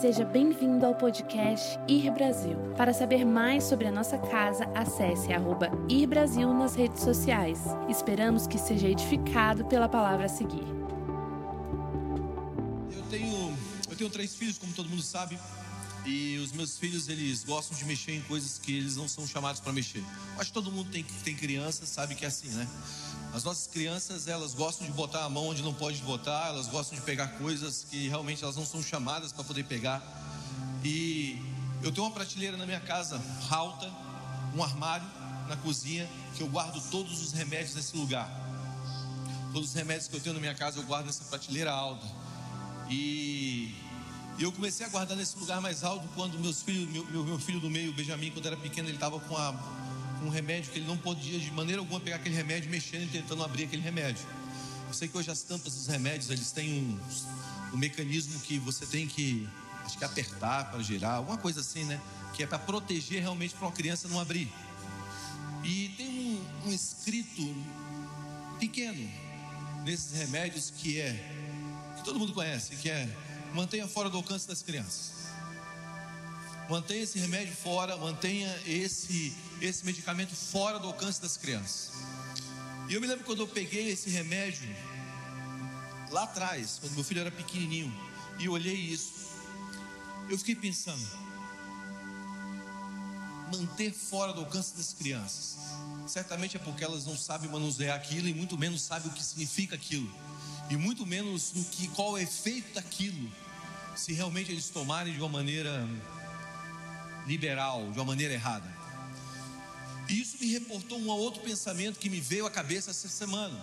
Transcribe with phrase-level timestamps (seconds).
[0.00, 2.58] Seja bem-vindo ao podcast Ir Brasil.
[2.76, 7.60] Para saber mais sobre a nossa casa, acesse arroba Ir Brasil nas redes sociais.
[7.88, 10.66] Esperamos que seja edificado pela palavra a seguir.
[12.94, 13.56] Eu tenho,
[13.88, 15.38] eu tenho três filhos, como todo mundo sabe,
[16.04, 19.62] e os meus filhos eles gostam de mexer em coisas que eles não são chamados
[19.62, 20.04] para mexer.
[20.36, 22.68] Acho que todo mundo tem, tem criança, sabe que é assim, né?
[23.34, 26.98] As nossas crianças, elas gostam de botar a mão onde não pode botar, elas gostam
[26.98, 30.02] de pegar coisas que realmente elas não são chamadas para poder pegar.
[30.82, 31.38] E
[31.82, 33.20] eu tenho uma prateleira na minha casa
[33.50, 33.90] alta,
[34.54, 35.06] um armário
[35.48, 38.30] na cozinha, que eu guardo todos os remédios nesse lugar.
[39.52, 42.06] Todos os remédios que eu tenho na minha casa eu guardo nessa prateleira alta.
[42.88, 43.74] E
[44.38, 47.70] eu comecei a guardar nesse lugar mais alto quando meus filhos, meu, meu, filho do
[47.70, 49.54] meio, o Benjamin, quando era pequeno, ele estava com a
[50.22, 53.42] um remédio que ele não podia de maneira alguma pegar aquele remédio, mexendo e tentando
[53.42, 54.24] abrir aquele remédio.
[54.86, 58.86] Eu sei que hoje as tampas dos remédios eles têm um, um mecanismo que você
[58.86, 59.48] tem que
[59.84, 62.00] acho que apertar para girar, alguma coisa assim, né?
[62.34, 64.52] Que é para proteger realmente para uma criança não abrir.
[65.64, 66.08] E tem
[66.64, 67.54] um, um escrito
[68.58, 69.08] pequeno
[69.84, 71.12] nesses remédios que é
[71.96, 73.08] que todo mundo conhece, que é
[73.54, 75.15] mantenha fora do alcance das crianças.
[76.68, 81.92] Mantenha esse remédio fora, mantenha esse, esse medicamento fora do alcance das crianças.
[82.88, 84.68] E eu me lembro quando eu peguei esse remédio,
[86.10, 87.94] lá atrás, quando meu filho era pequenininho,
[88.38, 89.12] e olhei isso,
[90.28, 91.06] eu fiquei pensando:
[93.56, 95.56] manter fora do alcance das crianças.
[96.06, 99.74] Certamente é porque elas não sabem manusear aquilo e muito menos sabem o que significa
[99.74, 100.12] aquilo.
[100.68, 103.30] E muito menos o que qual é o efeito daquilo,
[103.94, 105.88] se realmente eles tomarem de uma maneira
[107.26, 108.66] liberal, de uma maneira errada.
[110.08, 113.58] E isso me reportou um outro pensamento que me veio à cabeça essa semana.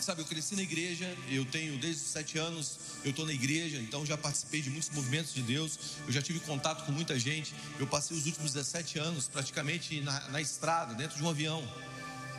[0.00, 3.78] Sabe, eu cresci na igreja, eu tenho desde os sete anos, eu estou na igreja,
[3.78, 7.52] então já participei de muitos movimentos de Deus, eu já tive contato com muita gente.
[7.78, 11.66] Eu passei os últimos 17 anos praticamente na, na estrada, dentro de um avião.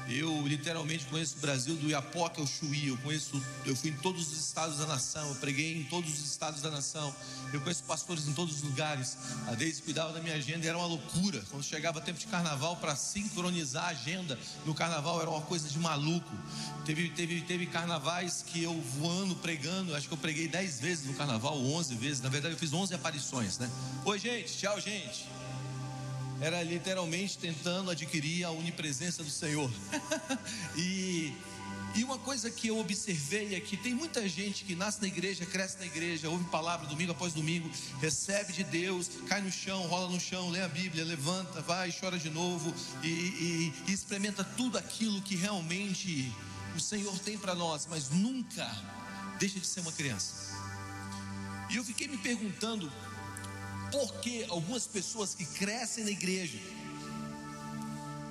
[0.10, 2.88] Eu literalmente conheço o Brasil do Iapoca ao Chuí.
[2.88, 6.32] Eu conheço, eu fui em todos os estados da nação, eu preguei em todos os
[6.32, 7.14] estados da nação.
[7.54, 9.16] Eu conheço pastores em todos os lugares.
[9.48, 11.44] A Deise cuidava da minha agenda, era uma loucura.
[11.52, 15.78] Quando chegava tempo de carnaval para sincronizar a agenda no carnaval era uma coisa de
[15.78, 16.36] maluco.
[16.86, 21.14] Teve, teve, teve carnavais que eu voando, pregando, acho que eu preguei 10 vezes no
[21.14, 22.22] carnaval, 11 vezes.
[22.22, 23.70] Na verdade, eu fiz 11 aparições, né?
[24.06, 25.40] Oi, gente, tchau, gente
[26.42, 29.70] era literalmente tentando adquirir a onipresença do Senhor.
[30.78, 31.34] e,
[31.96, 35.46] e uma coisa que eu observei é que tem muita gente que nasce na igreja,
[35.46, 37.70] cresce na igreja, ouve palavra domingo após domingo,
[38.00, 42.18] recebe de Deus, cai no chão, rola no chão, lê a Bíblia, levanta, vai, chora
[42.18, 42.74] de novo
[43.04, 46.34] e, e, e experimenta tudo aquilo que realmente
[46.76, 48.70] o Senhor tem para nós, mas nunca
[49.40, 50.50] deixa de ser uma criança.
[51.70, 52.92] E eu fiquei me perguntando
[53.92, 56.58] porque algumas pessoas que crescem na igreja,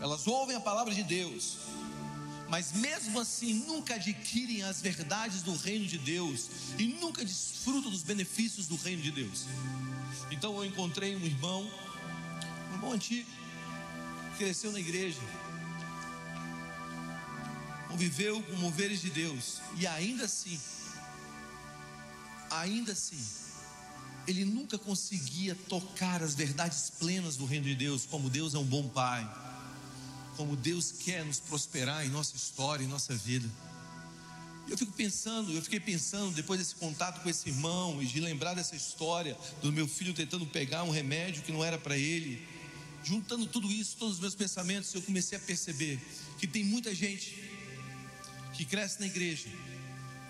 [0.00, 1.58] elas ouvem a palavra de Deus,
[2.48, 6.48] mas mesmo assim nunca adquirem as verdades do reino de Deus
[6.78, 9.46] e nunca desfrutam dos benefícios do reino de Deus.
[10.30, 11.70] Então eu encontrei um irmão,
[12.70, 13.28] um irmão antigo,
[14.36, 15.20] cresceu na igreja,
[17.88, 20.60] conviveu com moveres de Deus e ainda assim,
[22.50, 23.47] ainda assim,
[24.28, 28.64] ele nunca conseguia tocar as verdades plenas do reino de Deus, como Deus é um
[28.64, 29.26] bom pai,
[30.36, 33.48] como Deus quer nos prosperar em nossa história, em nossa vida.
[34.68, 38.52] Eu fico pensando, eu fiquei pensando depois desse contato com esse irmão e de lembrar
[38.52, 42.46] dessa história do meu filho tentando pegar um remédio que não era para ele,
[43.02, 45.98] juntando tudo isso, todos os meus pensamentos, eu comecei a perceber
[46.38, 47.34] que tem muita gente
[48.52, 49.48] que cresce na igreja,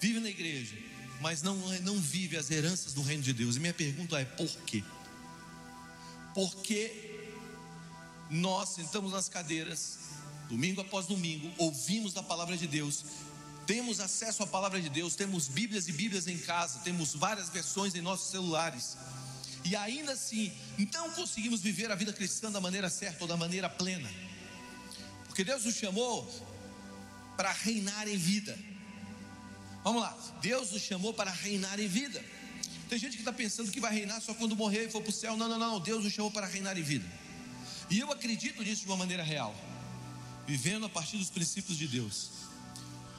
[0.00, 0.76] vive na igreja,
[1.20, 3.56] mas não, não vive as heranças do reino de Deus.
[3.56, 4.82] E minha pergunta é: por quê?
[6.34, 7.08] Porque
[8.30, 9.98] nós sentamos nas cadeiras,
[10.48, 13.04] domingo após domingo, ouvimos da palavra de Deus,
[13.66, 17.94] temos acesso à palavra de Deus, temos Bíblias e Bíblias em casa, temos várias versões
[17.94, 18.96] em nossos celulares,
[19.64, 20.52] e ainda assim
[20.94, 24.10] não conseguimos viver a vida cristã da maneira certa ou da maneira plena,
[25.26, 26.26] porque Deus nos chamou
[27.36, 28.58] para reinar em vida.
[29.88, 32.22] Vamos lá, Deus nos chamou para reinar em vida.
[32.90, 35.12] Tem gente que está pensando que vai reinar só quando morrer e for para o
[35.14, 35.34] céu.
[35.34, 35.80] Não, não, não.
[35.80, 37.10] Deus nos chamou para reinar em vida.
[37.88, 39.54] E eu acredito nisso de uma maneira real,
[40.46, 42.28] vivendo a partir dos princípios de Deus.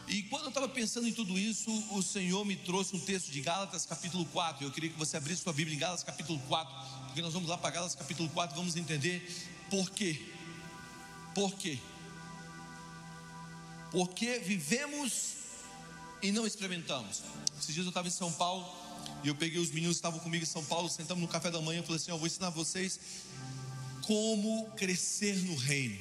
[0.07, 3.41] E quando eu estava pensando em tudo isso, o Senhor me trouxe um texto de
[3.41, 4.63] Gálatas capítulo 4.
[4.63, 6.71] Eu queria que você abrisse sua Bíblia em Gálatas capítulo 4,
[7.07, 9.27] porque nós vamos lá para Gálatas capítulo 4 vamos entender
[9.71, 10.21] por quê.
[11.33, 11.79] Por quê?
[13.91, 15.38] Porque vivemos
[16.21, 17.21] e não experimentamos.
[17.59, 18.65] Esses dias eu estava em São Paulo
[19.23, 21.61] e eu peguei os meninos que estavam comigo em São Paulo, sentamos no café da
[21.61, 22.99] manhã e falei assim: Eu vou ensinar vocês
[24.03, 25.97] como crescer no reino,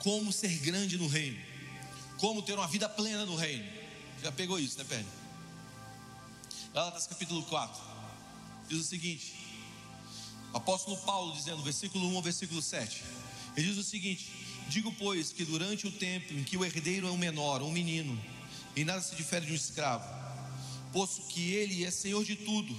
[0.00, 1.38] como ser grande no reino,
[2.18, 3.66] como ter uma vida plena no reino.
[4.22, 5.06] Já pegou isso, né, Pedro?
[6.74, 7.80] Gálatas capítulo 4
[8.68, 9.34] diz o seguinte:
[10.52, 13.02] Apóstolo Paulo dizendo, versículo 1 ao versículo 7.
[13.56, 14.30] Ele diz o seguinte:
[14.68, 18.20] Digo, pois, que durante o tempo em que o herdeiro é um menor, um menino,
[18.78, 20.04] e nada se difere de um escravo,
[20.92, 22.76] posto que ele é senhor de tudo,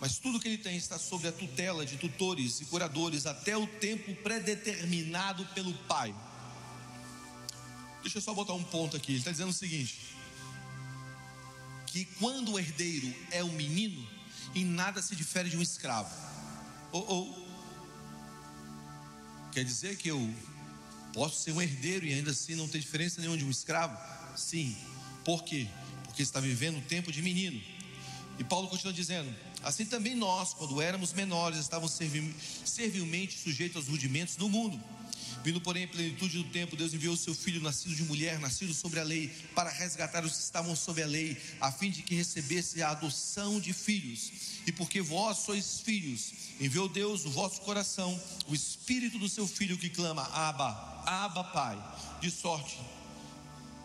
[0.00, 3.66] mas tudo que ele tem está sob a tutela de tutores e curadores até o
[3.66, 6.14] tempo predeterminado pelo Pai.
[8.00, 9.12] Deixa eu só botar um ponto aqui.
[9.12, 9.98] Ele está dizendo o seguinte:
[11.86, 14.06] que quando o herdeiro é um menino,
[14.54, 16.14] em nada se difere de um escravo.
[16.92, 17.48] Ou, ou
[19.52, 20.34] quer dizer que eu
[21.12, 23.98] posso ser um herdeiro e ainda assim não ter diferença nenhuma de um escravo?
[24.36, 24.76] Sim.
[25.26, 25.66] Por quê?
[26.04, 27.60] Porque está vivendo um tempo de menino.
[28.38, 29.28] E Paulo continua dizendo:
[29.60, 31.98] Assim também nós, quando éramos menores, estávamos
[32.64, 34.80] servilmente sujeitos aos rudimentos do mundo.
[35.42, 38.72] Vindo, porém, em plenitude do tempo, Deus enviou o seu filho, nascido de mulher, nascido
[38.72, 42.14] sobre a lei, para resgatar os que estavam sob a lei, a fim de que
[42.14, 44.30] recebesse a adoção de filhos.
[44.64, 49.76] E porque vós sois filhos, enviou Deus o vosso coração, o espírito do seu filho
[49.76, 51.76] que clama: Abba, Abba, Pai.
[52.20, 52.78] De sorte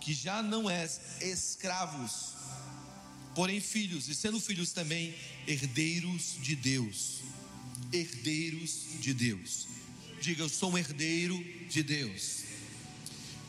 [0.01, 2.33] que já não és escravos,
[3.35, 5.15] porém filhos, e sendo filhos também
[5.47, 7.21] herdeiros de Deus.
[7.93, 9.67] Herdeiros de Deus.
[10.19, 11.37] Diga, eu sou um herdeiro
[11.69, 12.41] de Deus.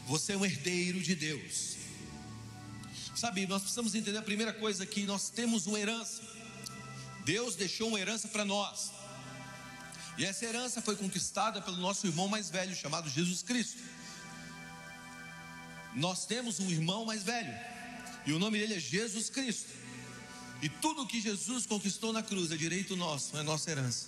[0.07, 1.77] Você é um herdeiro de Deus.
[3.15, 6.23] Sabe, nós precisamos entender a primeira coisa que nós temos uma herança.
[7.25, 8.91] Deus deixou uma herança para nós.
[10.19, 13.79] E essa herança foi conquistada pelo nosso irmão mais velho, chamado Jesus Cristo.
[15.95, 17.55] Nós temos um irmão mais velho,
[18.27, 19.71] e o nome dele é Jesus Cristo.
[20.63, 24.07] E tudo que Jesus conquistou na cruz é direito nosso, é nossa herança.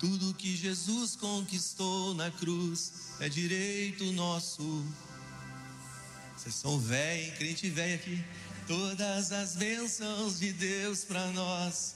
[0.00, 4.84] Tudo que Jesus conquistou na cruz é direito nosso.
[6.36, 8.24] Vocês são velho, crente velho aqui.
[8.66, 11.94] Todas as bênçãos de Deus para nós.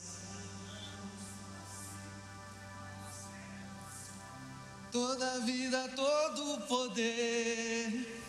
[4.91, 8.26] Toda vida, todo poder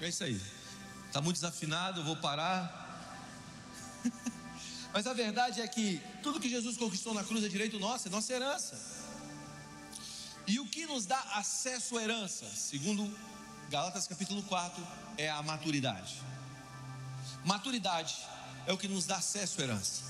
[0.00, 0.40] É isso aí.
[1.06, 2.86] Está muito desafinado, vou parar.
[4.92, 8.10] Mas a verdade é que tudo que Jesus conquistou na cruz é direito nosso, é
[8.10, 8.78] nossa herança.
[10.46, 13.12] E o que nos dá acesso à herança, segundo
[13.68, 14.86] Galatas capítulo 4,
[15.18, 16.22] é a maturidade.
[17.44, 18.16] Maturidade
[18.66, 20.02] é o que nos dá acesso à herança.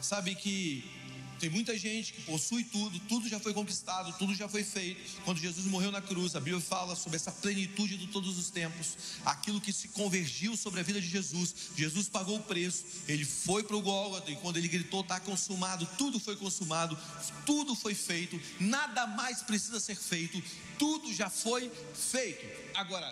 [0.00, 0.95] Sabe que
[1.38, 5.22] tem muita gente que possui tudo, tudo já foi conquistado, tudo já foi feito.
[5.24, 8.96] Quando Jesus morreu na cruz, a Bíblia fala sobre essa plenitude de todos os tempos,
[9.24, 11.54] aquilo que se convergiu sobre a vida de Jesus.
[11.76, 15.86] Jesus pagou o preço, ele foi para o Gólgota e quando ele gritou: está consumado,
[15.98, 16.98] tudo foi consumado,
[17.44, 20.42] tudo foi feito, nada mais precisa ser feito,
[20.78, 22.46] tudo já foi feito.
[22.74, 23.06] Agora,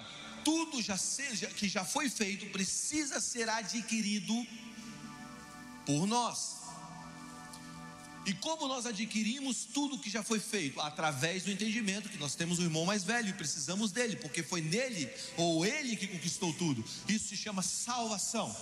[0.44, 4.34] tudo já seja que já foi feito precisa ser adquirido
[5.86, 6.63] por nós.
[8.26, 10.80] E como nós adquirimos tudo que já foi feito?
[10.80, 14.62] Através do entendimento que nós temos um irmão mais velho e precisamos dele, porque foi
[14.62, 16.84] nele ou ele que conquistou tudo.
[17.08, 18.54] Isso se chama salvação.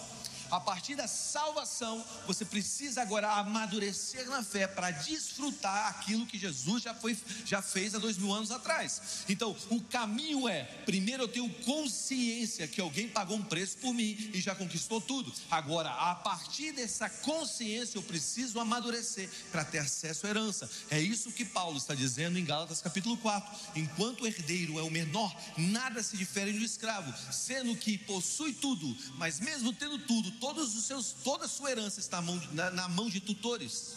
[0.53, 6.83] A partir da salvação, você precisa agora amadurecer na fé para desfrutar aquilo que Jesus
[6.83, 7.17] já, foi,
[7.47, 9.25] já fez há dois mil anos atrás.
[9.31, 14.31] Então, o caminho é: primeiro eu tenho consciência que alguém pagou um preço por mim
[14.35, 15.33] e já conquistou tudo.
[15.51, 20.71] Agora, a partir dessa consciência, eu preciso amadurecer para ter acesso à herança.
[20.91, 23.59] É isso que Paulo está dizendo em Gálatas capítulo 4.
[23.75, 28.95] Enquanto o herdeiro é o menor, nada se difere do escravo, sendo que possui tudo,
[29.17, 32.71] mas mesmo tendo tudo, todos os seus, toda a sua herança está na mão, na,
[32.73, 33.95] na mão de tutores.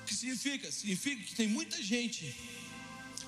[0.00, 0.72] O que significa?
[0.72, 2.34] Significa que tem muita gente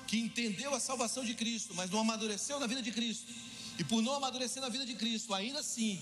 [0.07, 3.31] que entendeu a salvação de Cristo, mas não amadureceu na vida de Cristo.
[3.77, 6.01] E por não amadurecer na vida de Cristo, ainda assim,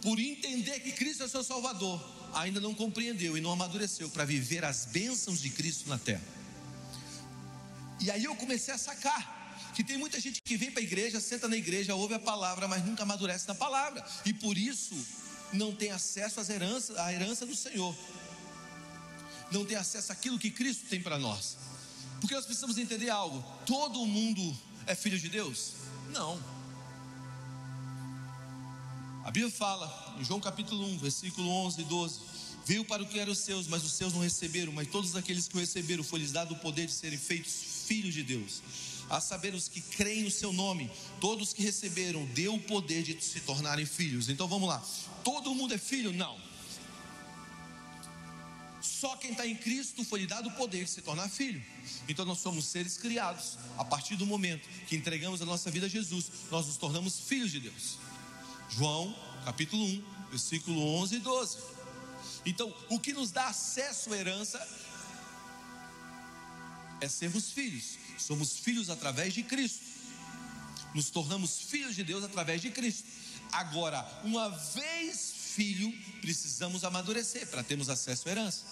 [0.00, 2.00] por entender que Cristo é seu Salvador,
[2.32, 6.22] ainda não compreendeu e não amadureceu para viver as bênçãos de Cristo na terra.
[8.00, 9.37] E aí eu comecei a sacar
[9.78, 12.66] que tem muita gente que vem para a igreja, senta na igreja, ouve a palavra,
[12.66, 14.92] mas nunca amadurece na palavra, e por isso
[15.52, 17.96] não tem acesso às heranças, à herança do Senhor,
[19.52, 21.56] não tem acesso àquilo que Cristo tem para nós,
[22.20, 25.74] porque nós precisamos entender algo: todo mundo é filho de Deus?
[26.10, 26.42] Não.
[29.24, 32.20] A Bíblia fala, em João capítulo 1, versículo 11 e 12:
[32.66, 35.46] Veio para o que eram os seus, mas os seus não receberam, mas todos aqueles
[35.46, 38.60] que o receberam, foi-lhes dado o poder de serem feitos filhos de Deus
[39.08, 43.22] a saber os que creem no seu nome, todos que receberam, deu o poder de
[43.22, 44.28] se tornarem filhos.
[44.28, 44.82] Então vamos lá.
[45.24, 46.12] Todo mundo é filho?
[46.12, 46.38] Não.
[48.80, 51.62] Só quem está em Cristo foi lhe dado o poder de se tornar filho.
[52.08, 53.58] Então nós somos seres criados.
[53.76, 57.50] A partir do momento que entregamos a nossa vida a Jesus, nós nos tornamos filhos
[57.50, 57.98] de Deus.
[58.70, 61.58] João, capítulo 1, versículo 11 e 12.
[62.44, 64.58] Então, o que nos dá acesso à herança
[67.00, 67.98] é sermos filhos.
[68.18, 69.80] Somos filhos através de Cristo.
[70.94, 73.04] Nos tornamos filhos de Deus através de Cristo.
[73.52, 78.64] Agora, uma vez filho, precisamos amadurecer para termos acesso à herança.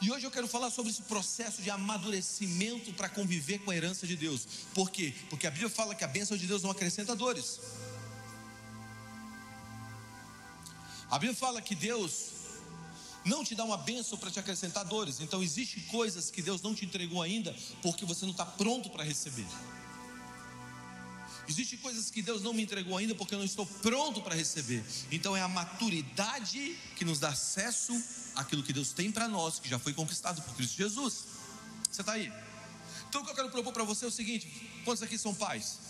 [0.00, 4.06] E hoje eu quero falar sobre esse processo de amadurecimento para conviver com a herança
[4.06, 4.46] de Deus.
[4.74, 5.14] Por quê?
[5.28, 7.60] Porque a Bíblia fala que a bênção de Deus não acrescenta dores.
[11.10, 12.39] A Bíblia fala que Deus
[13.24, 15.20] não te dá uma bênção para te acrescentar dores.
[15.20, 19.04] Então, existem coisas que Deus não te entregou ainda porque você não está pronto para
[19.04, 19.46] receber.
[21.48, 24.84] Existem coisas que Deus não me entregou ainda porque eu não estou pronto para receber.
[25.10, 27.92] Então, é a maturidade que nos dá acesso
[28.34, 31.24] àquilo que Deus tem para nós, que já foi conquistado por Cristo Jesus.
[31.90, 32.32] Você está aí?
[33.08, 34.48] Então, o que eu quero propor para você é o seguinte:
[34.84, 35.80] quantos aqui são pais?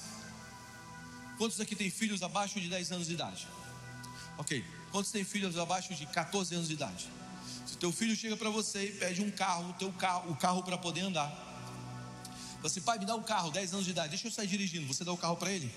[1.37, 3.47] Quantos aqui têm filhos abaixo de 10 anos de idade?
[4.39, 4.65] Ok.
[4.91, 7.09] Quantos têm filhos abaixo de 14 anos de idade?
[7.67, 10.77] Se teu filho chega para você e pede um carro, teu carro, o carro para
[10.77, 11.31] poder andar.
[12.63, 14.87] Você, assim, pai, me dá um carro, 10 anos de idade, deixa eu sair dirigindo.
[14.87, 15.73] Você dá o carro para ele?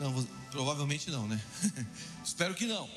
[0.00, 1.40] Não, provavelmente não, né?
[2.24, 2.88] Espero que não.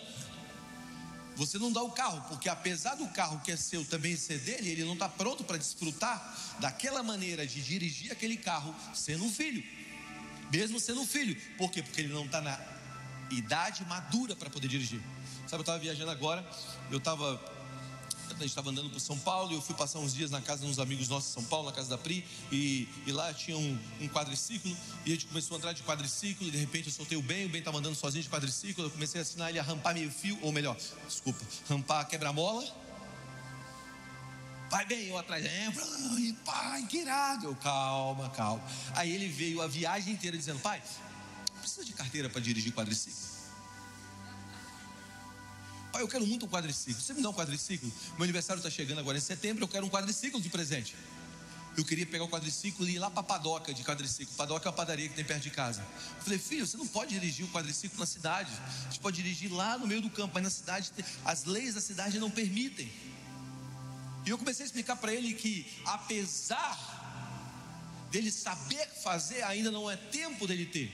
[1.36, 4.70] Você não dá o carro, porque apesar do carro que é seu também ser dele,
[4.70, 9.62] ele não está pronto para desfrutar daquela maneira de dirigir aquele carro sendo um filho,
[10.50, 11.36] mesmo sendo um filho.
[11.58, 11.84] Por quê?
[11.84, 12.58] Porque ele não está na
[13.32, 15.02] idade madura para poder dirigir.
[15.48, 16.46] Sabe, eu estava viajando agora,
[16.92, 17.40] eu estava
[18.36, 20.66] a gente estava andando por São Paulo e eu fui passar uns dias na casa
[20.66, 23.58] de uns amigos nossos em São Paulo, na casa da Pri, e, e lá tinha
[23.58, 24.76] um, um, quadriciclo,
[25.06, 27.46] e a gente começou a andar de quadriciclo, e de repente eu soltei o bem,
[27.46, 30.12] o bem estava andando sozinho de quadriciclo, eu comecei a ensinar ele a rampar meio
[30.12, 30.76] fio, ou melhor,
[31.08, 32.66] desculpa, rampar quebra-mola.
[34.70, 35.72] Vai bem, eu atrás, é,
[36.44, 37.46] pai, que irado.
[37.46, 38.64] Eu, calma, calma.
[38.96, 40.82] Aí ele veio a viagem inteira dizendo, pai,
[41.62, 43.35] precisa de carteira para dirigir quadriciclo.
[45.96, 47.02] Pai, eu quero muito um quadriciclo.
[47.02, 47.90] Você me dá um quadriciclo?
[48.16, 50.94] Meu aniversário está chegando agora em setembro, eu quero um quadriciclo de presente.
[51.78, 54.36] Eu queria pegar o quadriciclo e ir lá para a padoca de quadriciclo.
[54.36, 55.88] Padoca é uma padaria que tem perto de casa.
[56.18, 58.52] Eu falei, filho, você não pode dirigir o quadriciclo na cidade.
[58.92, 60.92] Você pode dirigir lá no meio do campo, mas na cidade,
[61.24, 62.92] as leis da cidade não permitem.
[64.26, 66.78] E eu comecei a explicar para ele que, apesar
[68.12, 70.92] dele saber fazer, ainda não é tempo dele ter.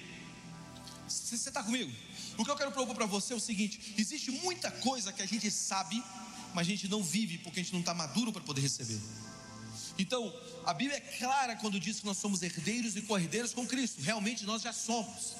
[1.08, 1.92] Você está comigo?
[2.38, 5.26] O que eu quero propor para você é o seguinte: existe muita coisa que a
[5.26, 6.04] gente sabe,
[6.54, 9.00] mas a gente não vive porque a gente não está maduro para poder receber.
[9.98, 10.34] Então,
[10.66, 14.02] a Bíblia é clara quando diz que nós somos herdeiros e co-herdeiros com Cristo.
[14.02, 15.36] Realmente nós já somos.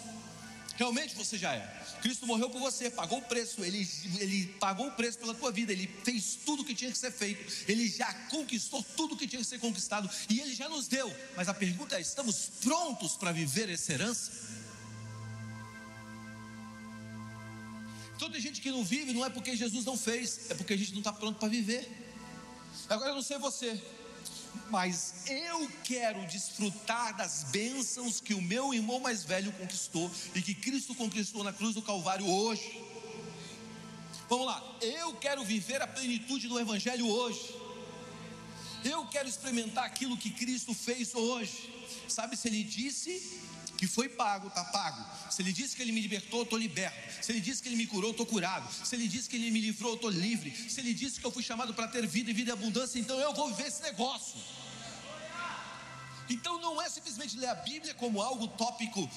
[0.78, 1.82] Realmente você já é.
[2.02, 3.88] Cristo morreu por você, pagou o preço, ele,
[4.20, 7.12] ele pagou o preço pela tua vida, ele fez tudo o que tinha que ser
[7.12, 10.88] feito, ele já conquistou tudo o que tinha que ser conquistado e ele já nos
[10.88, 11.14] deu.
[11.36, 14.32] Mas a pergunta é: estamos prontos para viver essa herança?
[18.42, 21.00] Gente que não vive, não é porque Jesus não fez, é porque a gente não
[21.00, 21.90] está pronto para viver.
[22.90, 23.82] Agora eu não sei você,
[24.70, 30.54] mas eu quero desfrutar das bênçãos que o meu irmão mais velho conquistou e que
[30.54, 32.82] Cristo conquistou na cruz do Calvário hoje.
[34.28, 37.56] Vamos lá, eu quero viver a plenitude do Evangelho hoje.
[38.84, 41.70] Eu quero experimentar aquilo que Cristo fez hoje.
[42.08, 43.42] Sabe se ele disse
[43.82, 45.04] que foi pago, está pago.
[45.32, 46.96] Se ele disse que ele me libertou, estou liberto.
[47.26, 48.72] Se ele disse que ele me curou, estou curado.
[48.72, 50.52] Se ele disse que ele me livrou, estou livre.
[50.70, 53.20] Se ele disse que eu fui chamado para ter vida e vida em abundância, então
[53.20, 54.40] eu vou viver esse negócio.
[56.30, 59.10] Então não é simplesmente ler a Bíblia como algo tópico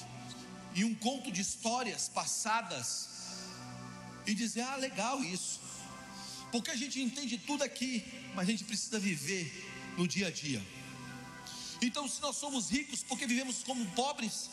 [0.73, 3.09] e um conto de histórias passadas
[4.25, 5.61] e dizer, ah, legal isso.
[6.51, 8.03] Porque a gente entende tudo aqui,
[8.33, 10.59] mas a gente precisa viver no dia a dia.
[11.81, 14.49] Então, se nós somos ricos, porque vivemos como pobres?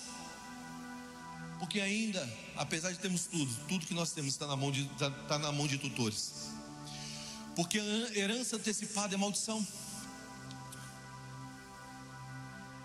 [1.59, 5.09] Porque ainda, apesar de termos tudo, tudo que nós temos está na mão de, está,
[5.09, 6.51] está na mão de tutores.
[7.55, 9.65] Porque a herança antecipada é maldição.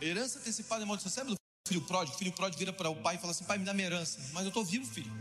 [0.02, 1.12] Herança antecipada é maldição.
[1.12, 2.16] Sabe do filho pródigo?
[2.16, 4.20] O filho pródigo vira para o pai e fala assim: Pai, me dá minha herança.
[4.34, 5.12] Mas eu estou vivo, filho.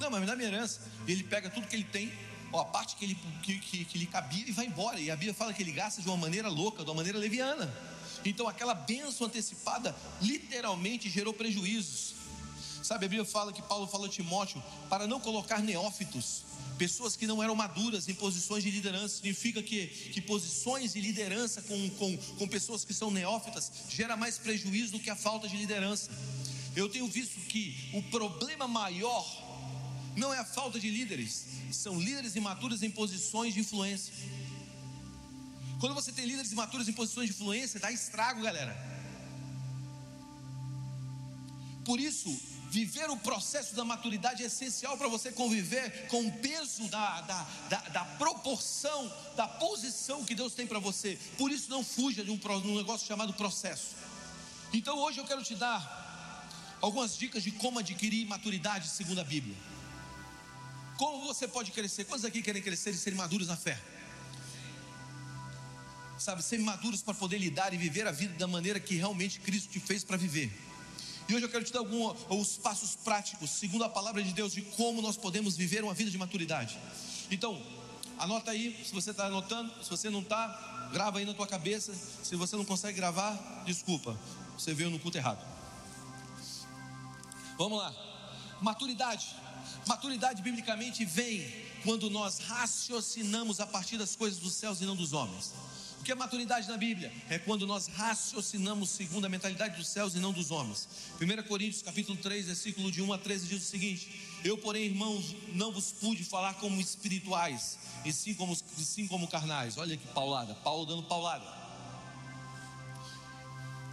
[0.00, 0.80] Não, mas me dá minha herança.
[1.06, 2.10] E ele pega tudo que ele tem,
[2.54, 4.98] a parte que, ele, que, que, que lhe cabia e vai embora.
[4.98, 7.70] E a Bíblia fala que ele gasta de uma maneira louca, de uma maneira leviana.
[8.24, 12.14] Então aquela bênção antecipada literalmente gerou prejuízos.
[12.82, 16.44] Sabe, a Bíblia fala que Paulo falou a Timóteo para não colocar neófitos,
[16.78, 19.16] pessoas que não eram maduras em posições de liderança.
[19.16, 24.38] Significa que, que posições de liderança com, com, com pessoas que são neófitas gera mais
[24.38, 26.10] prejuízo do que a falta de liderança.
[26.74, 29.26] Eu tenho visto que o problema maior
[30.16, 34.12] não é a falta de líderes, são líderes imaturos em posições de influência.
[35.78, 38.76] Quando você tem líderes imaturos em posições de influência, dá estrago, galera.
[41.84, 42.28] Por isso,
[42.68, 47.46] viver o processo da maturidade é essencial para você conviver com o peso da, da,
[47.68, 51.18] da, da, proporção, da posição que Deus tem para você.
[51.38, 53.96] Por isso, não fuja de um, um negócio chamado processo.
[54.72, 55.96] Então, hoje eu quero te dar
[56.80, 59.56] algumas dicas de como adquirir maturidade segundo a Bíblia.
[60.96, 62.04] Como você pode crescer?
[62.04, 63.80] Quantos aqui querem crescer e serem maduros na fé?
[66.18, 69.70] Sabe, ser maduros para poder lidar e viver a vida da maneira que realmente Cristo
[69.70, 70.52] te fez para viver.
[71.28, 74.52] E hoje eu quero te dar alguns os passos práticos, segundo a palavra de Deus,
[74.52, 76.78] de como nós podemos viver uma vida de maturidade.
[77.30, 77.62] Então,
[78.18, 81.94] anota aí, se você está anotando, se você não está, grava aí na tua cabeça.
[82.22, 84.18] Se você não consegue gravar, desculpa,
[84.56, 85.44] você veio no culto errado.
[87.58, 87.94] Vamos lá,
[88.60, 89.36] maturidade.
[89.86, 91.46] Maturidade biblicamente vem
[91.84, 95.52] quando nós raciocinamos a partir das coisas dos céus e não dos homens
[96.08, 97.12] que é maturidade na Bíblia?
[97.28, 100.88] É quando nós raciocinamos segundo a mentalidade dos céus e não dos homens.
[101.20, 104.08] 1 Coríntios capítulo 3, versículo de 1 a 13 diz o seguinte:
[104.42, 109.28] Eu, porém, irmãos, não vos pude falar como espirituais, e sim como, e sim como
[109.28, 109.76] carnais.
[109.76, 111.44] Olha que paulada, Paulo dando paulada.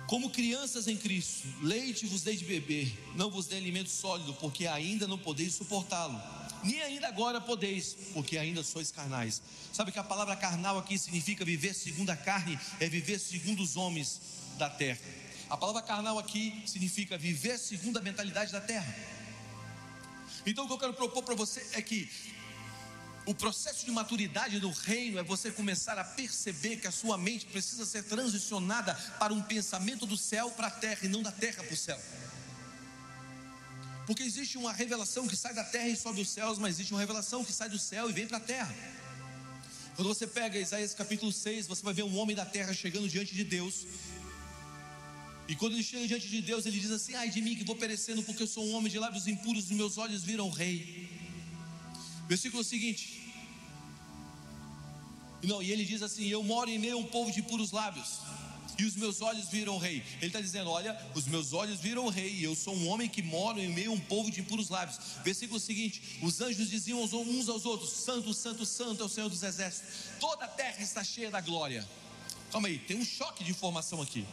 [0.08, 4.66] Como crianças em Cristo, leite vos dei de beber, não vos dei alimento sólido, porque
[4.68, 6.18] ainda não podeis suportá-lo
[6.66, 9.42] nem ainda agora podeis, porque ainda sois carnais.
[9.72, 13.78] Sabe que a palavra carnal aqui significa viver segundo a carne, é viver segundo os
[13.78, 14.20] homens
[14.58, 15.00] da terra.
[15.50, 18.94] A palavra carnal aqui significa viver segundo a mentalidade da terra.
[20.46, 22.10] Então o que eu quero propor para você é que
[23.26, 27.48] o processo de maturidade do reino é você começar a perceber que a sua mente
[27.48, 31.64] precisa ser transicionada para um pensamento do céu para a terra e não da terra
[31.64, 32.00] para o céu.
[34.06, 37.00] Porque existe uma revelação que sai da terra e sobe os céus, mas existe uma
[37.00, 38.74] revelação que sai do céu e vem para a terra.
[39.96, 43.34] Quando você pega Isaías capítulo 6, você vai ver um homem da terra chegando diante
[43.34, 43.88] de Deus.
[45.48, 47.76] E quando ele chega diante de Deus, ele diz assim: Ai de mim que vou
[47.76, 51.10] perecendo, porque eu sou um homem de lábios impuros, e meus olhos viram rei.
[52.28, 53.34] Versículo seguinte.
[55.42, 58.20] Não, e ele diz assim: Eu moro em meio a um povo de puros lábios
[58.78, 60.04] e os meus olhos viram o rei.
[60.18, 63.08] Ele está dizendo: Olha, os meus olhos viram o rei, e eu sou um homem
[63.08, 65.00] que moro em meio a um povo de impuros lábios.
[65.24, 69.44] Versículo seguinte: Os anjos diziam uns aos outros: Santo, Santo, Santo é o Senhor dos
[69.44, 71.88] exércitos, toda a terra está cheia da glória.
[72.52, 74.26] Calma aí, tem um choque de informação aqui.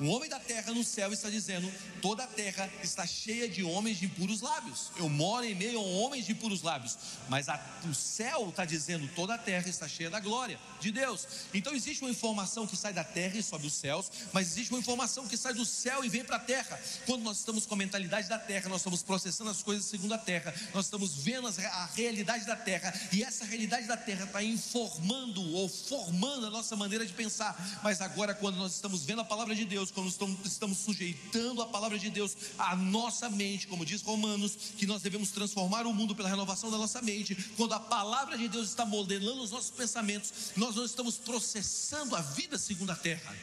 [0.00, 1.70] Um homem da terra no céu está dizendo:
[2.02, 4.90] toda a terra está cheia de homens de puros lábios.
[4.96, 6.98] Eu moro em meio a homens de puros lábios.
[7.28, 11.26] Mas a, o céu está dizendo: toda a terra está cheia da glória de Deus.
[11.52, 14.80] Então existe uma informação que sai da terra e sobe os céus, mas existe uma
[14.80, 16.80] informação que sai do céu e vem para a terra.
[17.06, 20.18] Quando nós estamos com a mentalidade da terra, nós estamos processando as coisas segundo a
[20.18, 25.42] terra, nós estamos vendo a realidade da terra, e essa realidade da terra está informando
[25.54, 27.80] ou formando a nossa maneira de pensar.
[27.82, 31.66] Mas agora, quando nós estamos vendo a palavra de Deus, Deus, quando estamos sujeitando a
[31.66, 36.14] palavra de Deus à nossa mente, como diz Romanos, que nós devemos transformar o mundo
[36.14, 40.52] pela renovação da nossa mente, quando a palavra de Deus está modelando os nossos pensamentos,
[40.56, 43.36] nós não estamos processando a vida segundo a terra.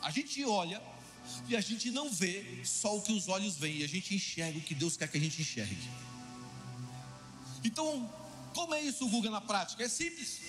[0.00, 0.80] A gente olha
[1.48, 4.62] e a gente não vê só o que os olhos veem, a gente enxerga o
[4.62, 5.88] que Deus quer que a gente enxergue.
[7.64, 8.08] Então,
[8.54, 9.82] como é isso, Guga, na prática?
[9.82, 10.40] É simples.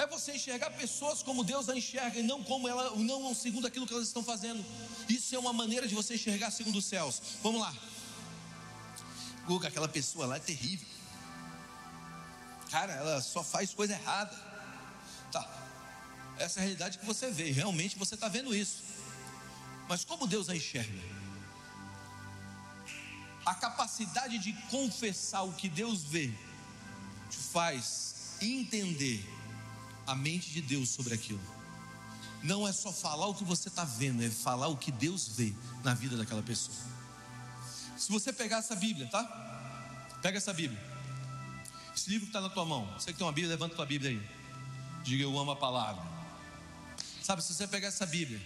[0.00, 3.86] É você enxergar pessoas como Deus a enxerga e não como ela, não segundo aquilo
[3.86, 4.64] que elas estão fazendo.
[5.06, 7.20] Isso é uma maneira de você enxergar segundo os céus.
[7.42, 7.70] Vamos lá.
[9.44, 10.88] Guga, aquela pessoa lá é terrível.
[12.70, 14.34] Cara, ela só faz coisa errada.
[15.30, 15.46] Tá.
[16.38, 17.50] Essa é a realidade que você vê.
[17.50, 18.82] Realmente você está vendo isso.
[19.86, 20.98] Mas como Deus a enxerga?
[23.44, 26.32] A capacidade de confessar o que Deus vê
[27.28, 29.39] te faz entender
[30.10, 31.40] a mente de Deus sobre aquilo.
[32.42, 35.54] Não é só falar o que você está vendo, é falar o que Deus vê
[35.84, 36.76] na vida daquela pessoa.
[37.96, 39.22] Se você pegar essa Bíblia, tá?
[40.20, 40.82] Pega essa Bíblia.
[41.94, 42.92] Esse livro que está na tua mão.
[42.98, 44.20] Você que tem uma Bíblia, levanta tua Bíblia aí.
[45.04, 46.02] Diga eu amo a palavra.
[47.22, 48.42] Sabe, se você pegar essa Bíblia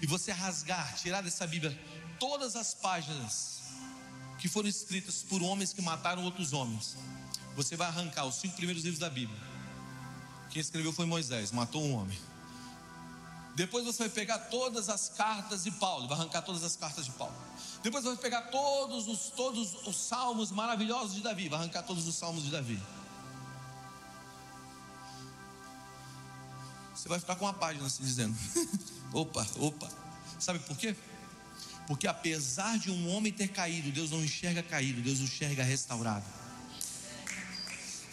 [0.00, 1.76] e você rasgar, tirar dessa Bíblia
[2.20, 3.62] todas as páginas
[4.38, 6.96] que foram escritas por homens que mataram outros homens,
[7.56, 9.49] você vai arrancar os cinco primeiros livros da Bíblia
[10.50, 12.18] quem escreveu foi Moisés, matou um homem.
[13.54, 17.10] Depois você vai pegar todas as cartas de Paulo, vai arrancar todas as cartas de
[17.12, 17.34] Paulo.
[17.82, 22.06] Depois você vai pegar todos os, todos os salmos maravilhosos de Davi, vai arrancar todos
[22.06, 22.80] os salmos de Davi.
[26.94, 28.36] Você vai ficar com uma página assim dizendo:
[29.12, 29.88] opa, opa.
[30.38, 30.94] Sabe por quê?
[31.86, 36.24] Porque apesar de um homem ter caído, Deus não enxerga caído, Deus enxerga restaurado.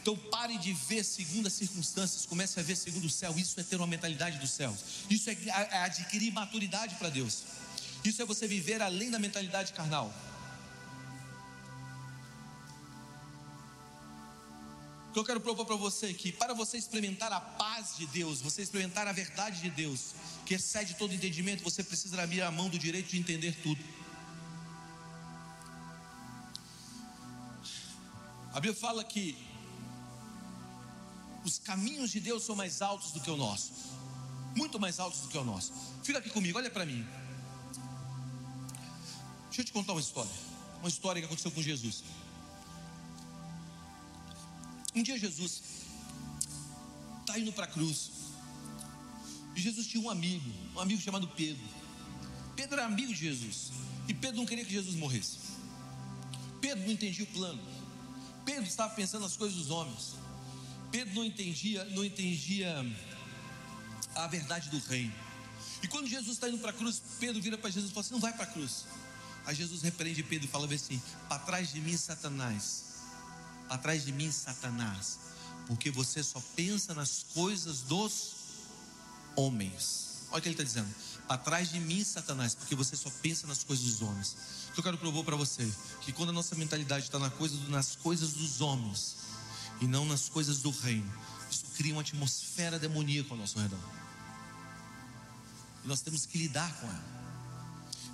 [0.08, 3.38] Então pare de ver segundo as circunstâncias, comece a ver segundo o céu.
[3.38, 4.74] Isso é ter uma mentalidade do céu.
[5.10, 5.34] Isso é,
[5.70, 7.43] é adquirir maturidade para Deus.
[8.06, 10.13] Isso é você viver além da mentalidade carnal.
[15.10, 18.08] O que eu quero propor para você é que para você experimentar a paz de
[18.08, 20.13] Deus, você experimentar a verdade de Deus,
[20.46, 23.84] que excede todo entendimento, você precisa abrir a mão do direito de entender tudo.
[28.54, 29.46] A Bíblia fala que
[31.47, 33.71] os caminhos de Deus são mais altos do que o nosso,
[34.53, 35.71] muito mais altos do que o nosso.
[36.03, 37.07] Fica aqui comigo, olha para mim.
[39.45, 40.31] Deixa eu te contar uma história,
[40.81, 42.03] uma história que aconteceu com Jesus.
[44.93, 45.62] Um dia Jesus
[47.21, 48.12] está indo para a cruz.
[49.55, 51.63] E Jesus tinha um amigo, um amigo chamado Pedro.
[52.57, 53.71] Pedro era amigo de Jesus.
[54.07, 55.38] E Pedro não queria que Jesus morresse.
[56.60, 57.62] Pedro não entendia o plano.
[58.43, 60.15] Pedro estava pensando nas coisas dos homens.
[60.91, 62.86] Pedro não entendia, não entendia
[64.15, 65.13] a verdade do reino.
[65.82, 68.13] E quando Jesus está indo para a cruz, Pedro vira para Jesus e fala assim:
[68.13, 68.86] não vai para a cruz.
[69.45, 72.84] Aí Jesus repreende Pedro e fala assim: para trás de mim, Satanás.
[73.67, 75.19] Para trás de mim, Satanás.
[75.67, 78.36] Porque você só pensa nas coisas dos
[79.36, 80.08] homens.
[80.32, 80.93] Olha o que ele está dizendo.
[81.28, 84.36] Para trás de mim, Satanás, porque você só pensa nas coisas dos homens.
[84.69, 85.69] O que eu quero provar para você,
[86.02, 89.15] que quando a nossa mentalidade está na coisa, nas coisas dos homens,
[89.81, 91.11] e não nas coisas do reino.
[91.49, 93.79] Isso cria uma atmosfera demoníaca ao nosso redor.
[95.83, 97.17] E nós temos que lidar com ela.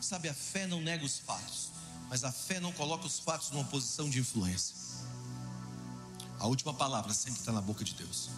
[0.01, 1.69] Sabe, a fé não nega os fatos,
[2.09, 4.75] mas a fé não coloca os fatos numa posição de influência.
[6.39, 8.29] A última palavra sempre está na boca de Deus.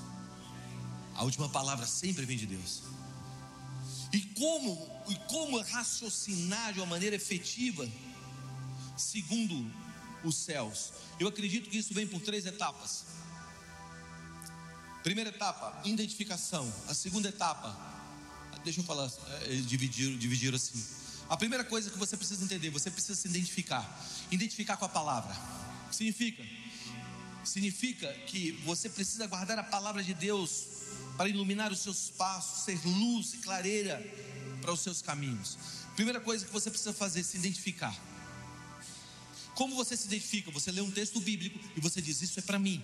[1.15, 2.83] A última palavra sempre vem de Deus.
[4.13, 7.89] E como, e como raciocinar de uma maneira efetiva,
[8.95, 9.71] segundo
[10.23, 10.93] os céus?
[11.19, 13.05] Eu acredito que isso vem por três etapas.
[15.05, 16.67] Primeira etapa, identificação.
[16.87, 17.77] A segunda etapa,
[18.63, 19.07] deixa eu falar,
[19.43, 20.83] é, dividir, dividir assim.
[21.29, 23.85] A primeira coisa que você precisa entender, você precisa se identificar.
[24.31, 25.31] Identificar com a palavra.
[25.91, 26.43] Significa?
[27.43, 30.65] Significa que você precisa guardar a palavra de Deus
[31.15, 34.03] para iluminar os seus passos, ser luz e clareira
[34.59, 35.55] para os seus caminhos.
[35.95, 37.95] Primeira coisa que você precisa fazer, se identificar.
[39.53, 40.49] Como você se identifica?
[40.49, 42.83] Você lê um texto bíblico e você diz: Isso é para mim.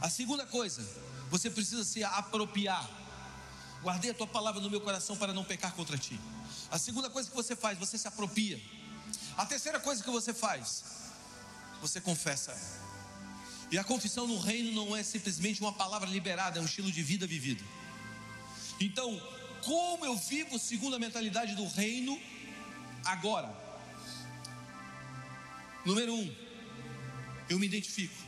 [0.00, 0.82] A segunda coisa,
[1.28, 2.88] você precisa se apropriar.
[3.82, 6.18] Guardei a tua palavra no meu coração para não pecar contra ti.
[6.70, 8.60] A segunda coisa que você faz, você se apropria.
[9.36, 10.84] A terceira coisa que você faz,
[11.80, 12.56] você confessa.
[13.70, 17.02] E a confissão no reino não é simplesmente uma palavra liberada, é um estilo de
[17.02, 17.64] vida vivido.
[18.80, 19.20] Então,
[19.62, 22.18] como eu vivo segundo a mentalidade do reino
[23.04, 23.54] agora?
[25.84, 26.34] Número um,
[27.48, 28.27] eu me identifico.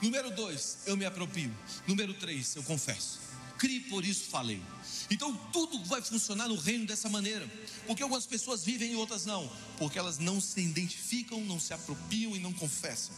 [0.00, 1.54] Número dois, eu me aproprio.
[1.86, 3.18] Número três, eu confesso.
[3.58, 4.62] Crie, por isso falei.
[5.10, 7.48] Então tudo vai funcionar no reino dessa maneira.
[7.86, 9.50] Porque algumas pessoas vivem e outras não.
[9.76, 13.14] Porque elas não se identificam, não se apropriam e não confessam.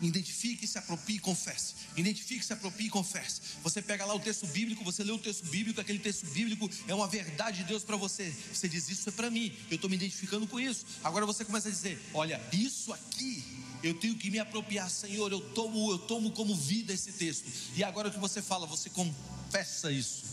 [0.00, 1.74] Identifique, se aproprie e confesse.
[1.96, 3.40] Identifique, se aproprie e confesse.
[3.62, 6.94] Você pega lá o texto bíblico, você lê o texto bíblico, aquele texto bíblico é
[6.94, 8.34] uma verdade de Deus para você.
[8.52, 10.84] Você diz: Isso é para mim, eu estou me identificando com isso.
[11.02, 13.42] Agora você começa a dizer: Olha, isso aqui
[13.82, 15.30] eu tenho que me apropriar, Senhor.
[15.30, 17.44] Eu tomo, eu tomo como vida esse texto.
[17.74, 20.24] E agora o que você fala, você confessa isso.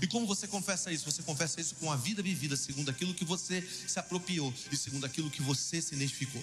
[0.00, 1.10] E como você confessa isso?
[1.10, 5.06] Você confessa isso com a vida vivida, segundo aquilo que você se apropriou e segundo
[5.06, 6.42] aquilo que você se identificou.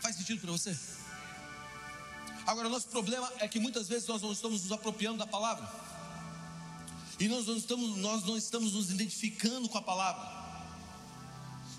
[0.00, 0.76] Faz sentido para você?
[2.46, 5.68] Agora, nosso problema é que muitas vezes nós não estamos nos apropriando da palavra.
[7.18, 10.40] E nós não estamos, nós não estamos nos identificando com a palavra.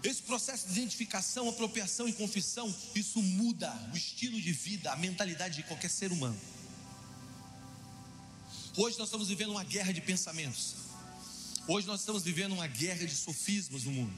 [0.04, 5.58] Esse processo de identificação, apropriação e confissão, isso muda o estilo de vida, a mentalidade
[5.58, 6.39] de qualquer ser humano.
[8.78, 10.76] Hoje nós estamos vivendo uma guerra de pensamentos.
[11.67, 14.13] Hoje nós estamos vivendo uma guerra de sofismas no mundo.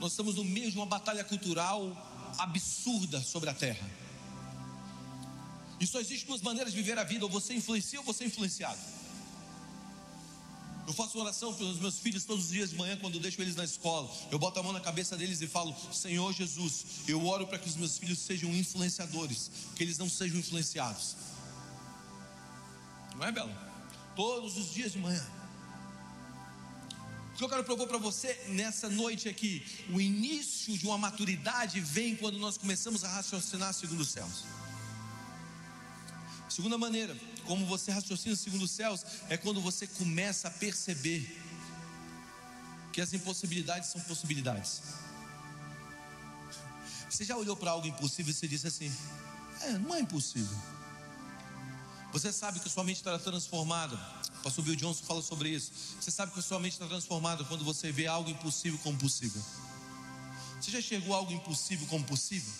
[0.00, 3.88] Nós estamos no meio de uma batalha cultural absurda sobre a terra.
[5.80, 8.26] E só existem duas maneiras de viver a vida: ou você influencia ou você é
[8.26, 8.78] influenciado.
[10.86, 13.54] Eu faço oração pelos meus filhos todos os dias de manhã quando eu deixo eles
[13.54, 14.10] na escola.
[14.30, 17.68] Eu boto a mão na cabeça deles e falo: Senhor Jesus, eu oro para que
[17.68, 21.16] os meus filhos sejam influenciadores, que eles não sejam influenciados.
[23.16, 23.54] Não é, Bela?
[24.16, 25.24] Todos os dias de manhã.
[27.38, 32.16] que eu quero propor para você nessa noite aqui, o início de uma maturidade vem
[32.16, 34.44] quando nós começamos a raciocinar segundo os céus.
[36.60, 41.40] Segunda maneira, como você raciocina segundo os céus, é quando você começa a perceber
[42.92, 44.82] que as impossibilidades são possibilidades.
[47.08, 48.94] Você já olhou para algo impossível e você disse assim:
[49.62, 50.54] É, não é impossível.
[52.12, 53.96] Você sabe que sua mente está transformada.
[54.40, 55.72] O pastor Bill Johnson fala sobre isso.
[55.98, 59.42] Você sabe que sua mente está transformada quando você vê algo impossível como possível.
[60.60, 62.52] Você já a algo impossível como possível?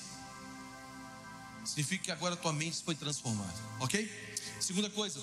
[1.65, 4.11] Significa que agora a tua mente foi transformada, ok?
[4.61, 5.21] Segunda coisa,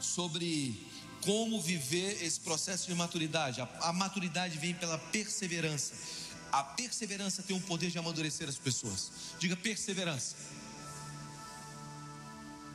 [0.00, 0.90] sobre
[1.22, 3.60] como viver esse processo de maturidade.
[3.60, 5.94] A, a maturidade vem pela perseverança.
[6.52, 9.10] A perseverança tem o poder de amadurecer as pessoas.
[9.38, 10.36] Diga perseverança.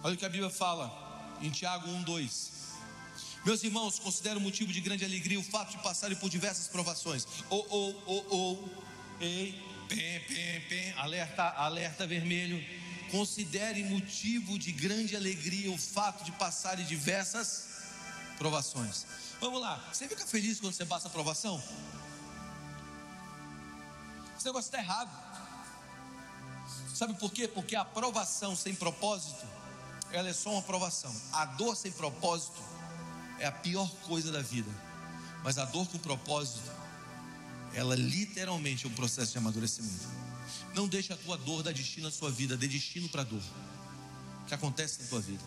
[0.03, 2.49] Olha o que a Bíblia fala em Tiago 1:2.
[3.45, 7.25] Meus irmãos, considero motivo de grande alegria o fato de passarem por diversas provações.
[7.49, 8.83] Ou, ou, ou, ou,
[9.21, 12.63] ei, pem, pem, pem, alerta, alerta vermelho.
[13.11, 17.67] Considere motivo de grande alegria o fato de passarem diversas
[18.37, 19.05] provações.
[19.41, 21.61] Vamos lá, você fica feliz quando você passa a provação?
[24.37, 25.09] Esse negócio está errado.
[26.93, 27.47] Sabe por quê?
[27.47, 29.45] Porque a aprovação sem propósito,
[30.11, 31.13] ela é só uma aprovação.
[31.33, 32.61] A dor sem propósito
[33.39, 34.69] é a pior coisa da vida.
[35.43, 36.69] Mas a dor com propósito,
[37.73, 40.07] ela literalmente é um processo de amadurecimento.
[40.73, 43.41] Não deixe a tua dor dar destino à sua vida, dê destino para a dor
[44.47, 45.43] que acontece na tua vida.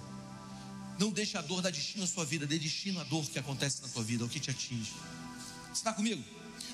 [0.98, 3.82] Não deixe a dor dar destino à sua vida, dê destino à dor que acontece
[3.82, 4.92] na tua vida, o que te atinge.
[5.64, 6.22] Você está comigo?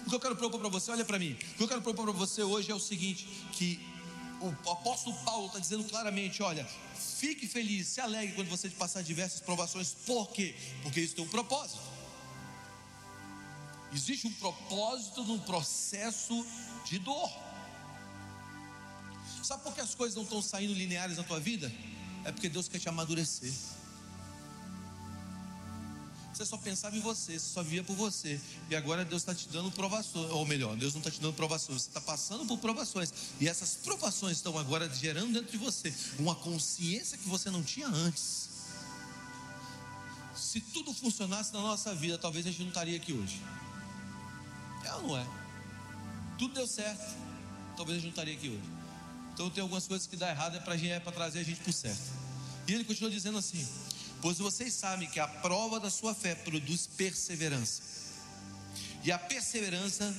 [0.06, 1.32] O que eu quero propor para você, olha para mim.
[1.32, 3.80] O que eu quero propor para você hoje é o seguinte: que
[4.40, 9.40] o apóstolo Paulo está dizendo claramente: olha, fique feliz, se alegre quando você passar diversas
[9.40, 9.94] provações.
[10.06, 10.54] Por quê?
[10.82, 11.80] Porque isso tem um propósito.
[13.92, 16.44] Existe um propósito no processo
[16.84, 17.30] de dor.
[19.42, 21.72] Sabe por que as coisas não estão saindo lineares na tua vida?
[22.24, 23.52] É porque Deus quer te amadurecer.
[26.38, 28.40] Você só pensava em você, você só via por você.
[28.70, 30.30] E agora Deus está te dando provações.
[30.30, 33.12] Ou melhor, Deus não está te dando provações, você está passando por provações.
[33.40, 37.88] E essas provações estão agora gerando dentro de você uma consciência que você não tinha
[37.88, 38.50] antes.
[40.36, 43.42] Se tudo funcionasse na nossa vida, talvez a gente não estaria aqui hoje.
[44.84, 45.26] É ou não é?
[46.38, 47.16] Tudo deu certo,
[47.76, 48.78] talvez gente não estaria aqui hoje.
[49.34, 51.72] Então tem algumas coisas que dá errado é para é trazer a gente para o
[51.72, 52.10] certo.
[52.66, 53.66] E ele continua dizendo assim:
[54.20, 57.82] Pois vocês sabem que a prova da sua fé produz perseverança.
[59.04, 60.14] E a perseverança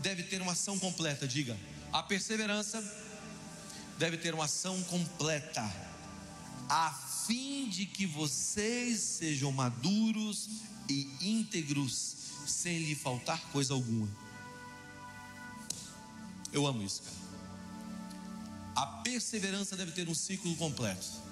[0.00, 1.28] deve ter uma ação completa.
[1.28, 1.56] Diga,
[1.92, 2.82] a perseverança
[3.98, 5.62] deve ter uma ação completa,
[6.68, 6.90] a
[7.26, 10.48] fim de que vocês sejam maduros
[10.88, 14.08] e íntegros, sem lhe faltar coisa alguma.
[16.52, 17.16] Eu amo isso, cara.
[18.76, 21.26] A perseverança deve ter um ciclo completo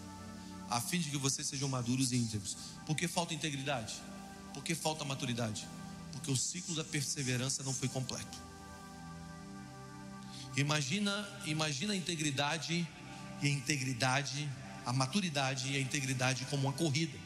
[0.71, 2.57] a fim de que vocês sejam maduros e íntegros.
[2.87, 3.95] Por que falta integridade?
[4.53, 5.67] Por que falta maturidade?
[6.13, 8.39] Porque o ciclo da perseverança não foi completo.
[10.57, 12.87] Imagina, imagina a integridade
[13.43, 14.49] e a integridade,
[14.85, 17.19] a maturidade e a integridade como uma corrida.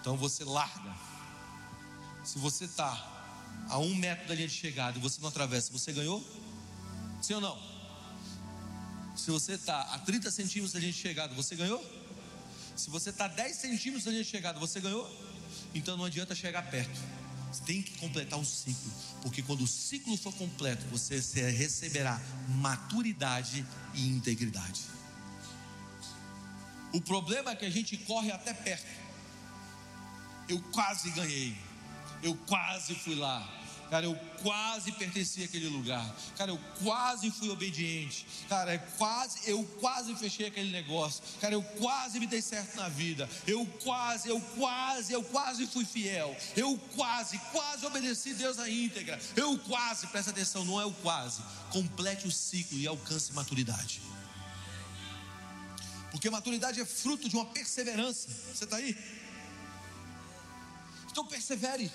[0.00, 0.94] Então você larga.
[2.24, 3.12] Se você está
[3.68, 6.22] a um metro da linha de chegada e você não atravessa, você ganhou?
[7.22, 7.58] Sim ou não?
[9.16, 11.82] Se você está a 30 centímetros da linha de chegada, você ganhou?
[12.76, 15.08] Se você está a 10 centímetros da linha de chegada, você ganhou?
[15.74, 17.00] Então não adianta chegar perto.
[17.52, 18.90] Você tem que completar o ciclo.
[19.22, 21.16] Porque quando o ciclo for completo, você
[21.50, 24.93] receberá maturidade e integridade.
[26.94, 28.86] O problema é que a gente corre até perto.
[30.48, 31.54] Eu quase ganhei.
[32.22, 33.46] Eu quase fui lá
[33.94, 36.04] Cara, eu quase pertenci àquele lugar.
[36.36, 38.26] Cara, eu quase fui obediente.
[38.48, 41.22] Cara, eu quase, eu quase fechei aquele negócio.
[41.40, 43.28] Cara, eu quase me dei certo na vida.
[43.46, 46.36] Eu quase, eu quase, eu quase fui fiel.
[46.56, 49.16] Eu quase, quase obedeci Deus na íntegra.
[49.36, 51.40] Eu quase, presta atenção, não é o quase.
[51.70, 54.00] Complete o ciclo e alcance maturidade.
[56.14, 58.28] Porque maturidade é fruto de uma perseverança.
[58.54, 58.96] Você está aí?
[61.10, 61.90] Então persevere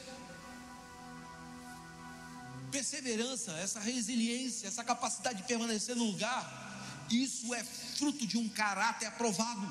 [2.70, 9.06] perseverança, essa resiliência, essa capacidade de permanecer no lugar, isso é fruto de um caráter
[9.08, 9.68] aprovado.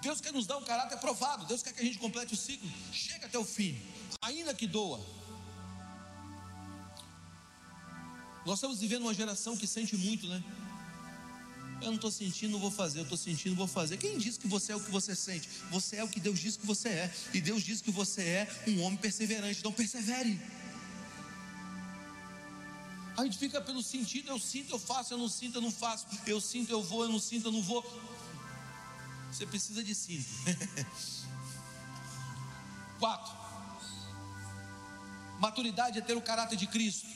[0.00, 2.68] Deus quer nos dar um caráter aprovado, Deus quer que a gente complete o ciclo,
[2.90, 3.78] chega até o fim,
[4.22, 4.98] ainda que doa.
[8.46, 10.42] Nós estamos vivendo uma geração que sente muito, né?
[11.80, 13.00] Eu não estou sentindo, vou fazer.
[13.00, 13.96] Eu estou sentindo, vou fazer.
[13.96, 15.48] Quem diz que você é o que você sente?
[15.70, 17.14] Você é o que Deus diz que você é.
[17.32, 19.58] E Deus diz que você é um homem perseverante.
[19.58, 20.40] Então persevere.
[23.16, 26.06] A gente fica pelo sentido, eu sinto, eu faço, eu não sinto, eu não faço,
[26.26, 27.84] eu sinto, eu vou, eu não sinto, eu não vou.
[29.30, 30.26] Você precisa de cinto.
[32.98, 33.32] Quatro.
[35.38, 37.06] Maturidade é ter o caráter de Cristo.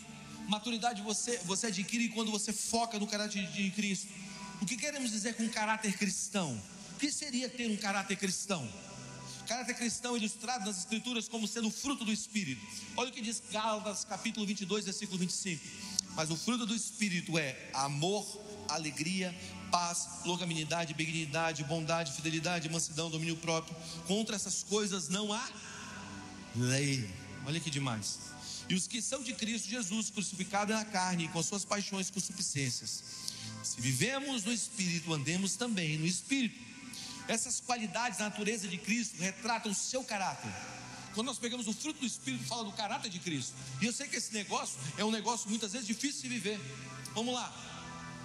[0.49, 4.09] Maturidade você, você adquire quando você foca no caráter de Cristo.
[4.61, 6.61] O que queremos dizer com caráter cristão?
[6.95, 8.69] O que seria ter um caráter cristão?
[9.47, 12.61] Caráter cristão ilustrado nas Escrituras como sendo fruto do Espírito.
[12.97, 15.65] Olha o que diz Gálatas capítulo 22, versículo 25.
[16.17, 18.27] Mas o fruto do Espírito é amor,
[18.69, 19.35] alegria,
[19.71, 23.77] paz, longanimidade, benignidade, bondade, fidelidade, mansidão, domínio próprio.
[24.07, 25.49] Contra essas coisas não há
[26.57, 27.09] lei.
[27.47, 28.19] Olha que demais.
[28.69, 33.03] E os que são de Cristo Jesus, crucificado na carne, com suas paixões e consuficências.
[33.63, 36.59] Se vivemos no Espírito, andemos também no Espírito.
[37.27, 40.51] Essas qualidades da natureza de Cristo retratam o seu caráter.
[41.15, 43.53] Quando nós pegamos o fruto do Espírito, fala do caráter de Cristo.
[43.81, 46.61] E eu sei que esse negócio é um negócio muitas vezes difícil de viver.
[47.15, 47.53] Vamos lá.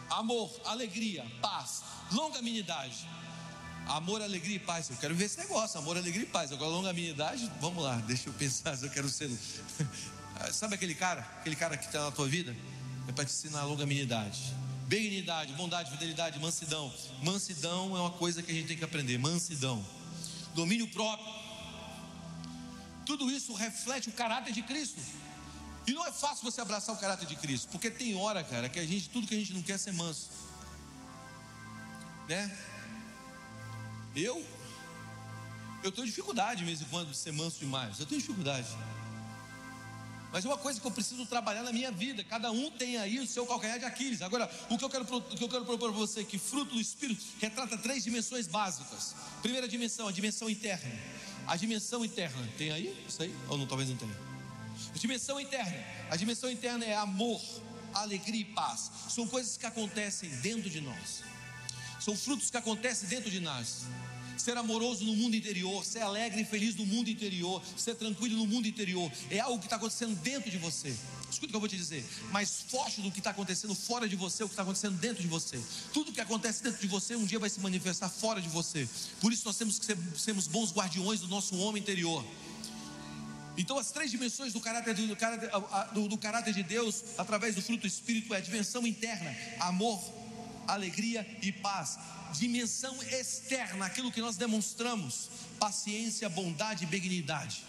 [0.10, 1.82] Amor, alegria, paz,
[2.12, 3.08] longanimidade.
[3.88, 4.90] Amor, alegria e paz.
[4.90, 5.80] Eu quero ver esse negócio.
[5.80, 6.52] Amor, alegria e paz.
[6.52, 7.96] Agora, longanimidade, vamos lá.
[7.96, 9.30] Deixa eu pensar se eu quero ser.
[10.54, 11.22] Sabe aquele cara?
[11.40, 12.56] Aquele cara que está na tua vida?
[13.08, 14.54] É para te ensinar a longanimidade.
[14.94, 16.94] Benignidade, bondade, fidelidade, mansidão.
[17.24, 19.18] Mansidão é uma coisa que a gente tem que aprender.
[19.18, 19.84] Mansidão.
[20.54, 21.34] Domínio próprio.
[23.04, 25.02] Tudo isso reflete o caráter de Cristo.
[25.88, 28.80] E não é fácil você abraçar o caráter de Cristo, porque tem hora, cara, que
[28.80, 30.30] a gente, tudo que a gente não quer é ser manso.
[32.30, 32.56] Né?
[34.16, 34.46] Eu
[35.84, 38.00] eu tenho dificuldade de vez em quando de ser manso demais.
[38.00, 38.68] Eu tenho dificuldade.
[40.34, 42.24] Mas uma coisa que eu preciso trabalhar na minha vida.
[42.24, 44.24] Cada um tem aí o seu calcanhar de Aquiles.
[44.24, 46.74] Agora, o que eu quero, o que eu quero propor para você é que fruto
[46.74, 49.16] do Espírito retrata três dimensões básicas.
[49.44, 50.92] Primeira dimensão, a dimensão interna.
[51.46, 53.06] A dimensão interna, tem aí?
[53.08, 53.32] Isso aí?
[53.48, 54.18] Ou não, talvez não tenha.
[54.96, 55.86] A dimensão interna.
[56.10, 57.40] A dimensão interna é amor,
[57.94, 58.90] alegria e paz.
[59.10, 61.22] São coisas que acontecem dentro de nós.
[62.00, 63.84] São frutos que acontecem dentro de nós.
[64.44, 68.46] Ser amoroso no mundo interior, ser alegre e feliz no mundo interior, ser tranquilo no
[68.46, 70.94] mundo interior, é algo que está acontecendo dentro de você.
[71.32, 72.04] Escuta o que eu vou te dizer.
[72.30, 75.22] Mais forte do que está acontecendo fora de você, é o que está acontecendo dentro
[75.22, 75.58] de você.
[75.94, 78.86] Tudo que acontece dentro de você, um dia vai se manifestar fora de você.
[79.22, 82.26] Por isso nós temos que ser, sermos bons guardiões do nosso homem interior.
[83.58, 85.50] Então, as três dimensões do caráter, do, caráter,
[85.94, 90.04] do, do caráter de Deus, através do fruto do Espírito, é a dimensão interna, amor,
[90.68, 91.98] alegria e paz.
[92.34, 97.64] Dimensão externa, aquilo que nós demonstramos, paciência, bondade e benignidade.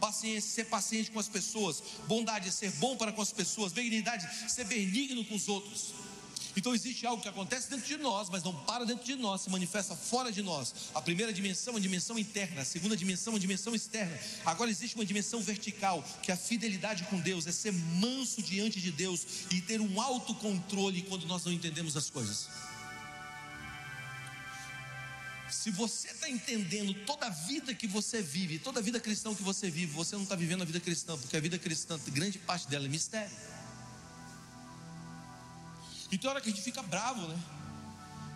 [0.00, 4.64] Paciência, ser paciente com as pessoas, bondade, ser bom para com as pessoas, benignidade, ser
[4.64, 5.94] benigno com os outros.
[6.56, 9.50] Então existe algo que acontece dentro de nós, mas não para dentro de nós, se
[9.50, 10.74] manifesta fora de nós.
[10.94, 14.18] A primeira dimensão é a dimensão interna, a segunda dimensão é a dimensão externa.
[14.44, 18.80] Agora existe uma dimensão vertical, que é a fidelidade com Deus, é ser manso diante
[18.80, 22.48] de Deus e ter um autocontrole quando nós não entendemos as coisas.
[25.52, 29.42] Se você está entendendo toda a vida que você vive, toda a vida cristã que
[29.42, 32.66] você vive, você não está vivendo a vida cristã, porque a vida cristã, grande parte
[32.68, 33.30] dela é mistério.
[36.10, 37.38] E tem hora que a gente fica bravo, né?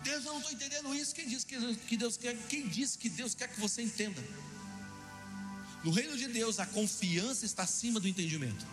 [0.03, 1.13] Deus, eu não estou entendendo isso.
[1.13, 2.37] Quem disse que Deus quer?
[2.47, 4.23] Quem disse que Deus quer que você entenda?
[5.83, 8.65] No reino de Deus, a confiança está acima do entendimento.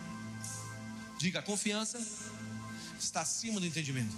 [1.19, 1.99] Diga, a confiança
[2.99, 4.15] está acima do entendimento.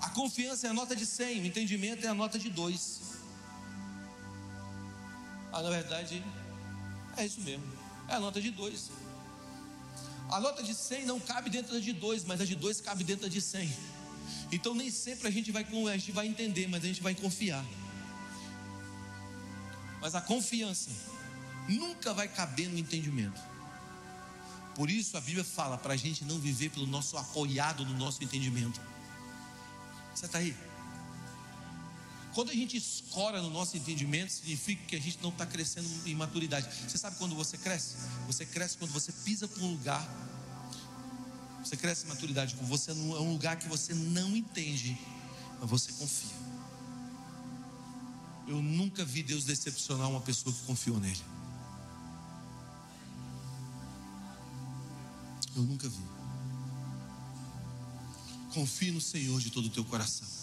[0.00, 3.09] A confiança é a nota de 100, o entendimento é a nota de 2.
[5.52, 6.22] Ah, na verdade,
[7.16, 7.64] é isso mesmo.
[8.08, 8.90] É a nota de 2.
[10.30, 13.02] A nota de 100 não cabe dentro da de 2, mas a de 2 cabe
[13.02, 13.72] dentro da de 100.
[14.52, 17.64] Então nem sempre a gente vai a gente vai entender, mas a gente vai confiar.
[20.00, 20.90] Mas a confiança
[21.68, 23.40] nunca vai caber no entendimento.
[24.74, 28.22] Por isso a Bíblia fala para a gente não viver pelo nosso apoiado no nosso
[28.22, 28.80] entendimento.
[30.14, 30.56] Você está aí?
[32.40, 36.14] Quando a gente escora no nosso entendimento, significa que a gente não está crescendo em
[36.14, 36.66] maturidade.
[36.88, 37.96] Você sabe quando você cresce?
[38.26, 40.02] Você cresce quando você pisa para um lugar.
[41.62, 42.56] Você cresce em maturidade.
[42.62, 44.98] Você é um lugar que você não entende,
[45.60, 46.34] mas você confia.
[48.48, 51.20] Eu nunca vi Deus decepcionar uma pessoa que confiou nele.
[55.54, 56.04] Eu nunca vi.
[58.54, 60.40] Confie no Senhor de todo o teu coração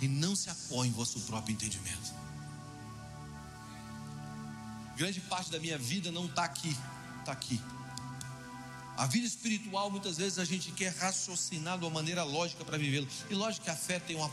[0.00, 2.14] e não se apoie em vosso próprio entendimento.
[4.96, 6.76] Grande parte da minha vida não está aqui,
[7.20, 7.60] está aqui.
[8.96, 13.08] A vida espiritual, muitas vezes a gente quer raciocinar de uma maneira lógica para vivê-lo.
[13.30, 14.30] E lógico que a fé tem uma,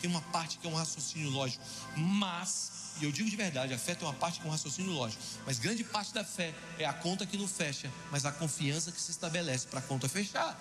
[0.00, 1.64] tem uma parte que é um raciocínio lógico,
[1.96, 5.58] mas e eu digo de verdade, a fé tem uma parte com raciocínio lógico, mas
[5.58, 9.12] grande parte da fé é a conta que não fecha, mas a confiança que se
[9.12, 10.58] estabelece para a conta fechar.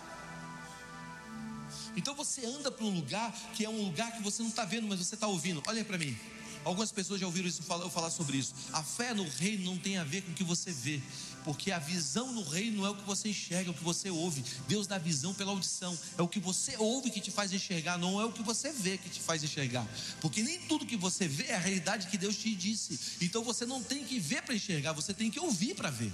[1.98, 4.88] Então você anda para um lugar que é um lugar que você não está vendo,
[4.88, 5.62] mas você está ouvindo.
[5.68, 6.16] Olha para mim.
[6.64, 8.54] Algumas pessoas já ouviram isso, eu falar sobre isso.
[8.74, 11.02] A fé no reino não tem a ver com o que você vê,
[11.46, 14.10] porque a visão no reino não é o que você enxerga, é o que você
[14.10, 14.44] ouve.
[14.68, 18.20] Deus dá visão pela audição, é o que você ouve que te faz enxergar, não
[18.20, 19.88] é o que você vê que te faz enxergar.
[20.20, 23.00] Porque nem tudo que você vê é a realidade que Deus te disse.
[23.22, 26.12] Então você não tem que ver para enxergar, você tem que ouvir para ver.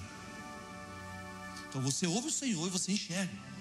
[1.68, 3.53] Então você ouve o Senhor e você enxerga.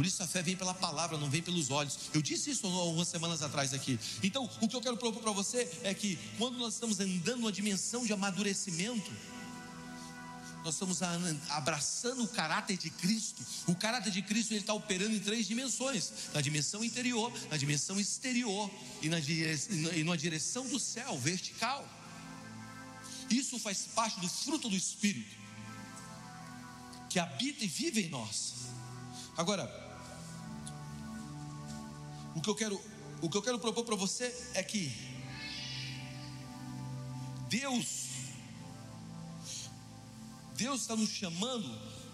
[0.00, 1.98] Por isso a fé vem pela palavra, não vem pelos olhos.
[2.14, 4.00] Eu disse isso algumas semanas atrás aqui.
[4.22, 7.52] Então, o que eu quero propor para você é que quando nós estamos andando numa
[7.52, 9.12] dimensão de amadurecimento,
[10.64, 11.02] nós estamos
[11.50, 13.44] abraçando o caráter de Cristo.
[13.66, 18.00] O caráter de Cristo ele está operando em três dimensões: na dimensão interior, na dimensão
[18.00, 18.70] exterior
[19.02, 21.86] e na e numa direção do céu, vertical.
[23.28, 25.36] Isso faz parte do fruto do Espírito
[27.10, 28.54] que habita e vive em nós.
[29.36, 29.89] Agora,
[32.34, 32.80] o que eu quero,
[33.20, 34.92] o que eu quero propor para você é que
[37.48, 38.08] Deus,
[40.54, 41.68] Deus está nos chamando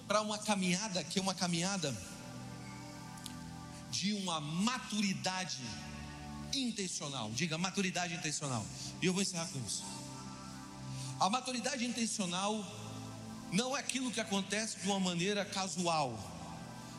[0.08, 1.94] para uma caminhada que é uma caminhada
[3.90, 5.60] de uma maturidade
[6.54, 7.30] intencional.
[7.32, 8.64] Diga maturidade intencional.
[9.02, 9.84] E eu vou encerrar com isso.
[11.18, 12.64] A maturidade intencional
[13.52, 16.18] não é aquilo que acontece de uma maneira casual.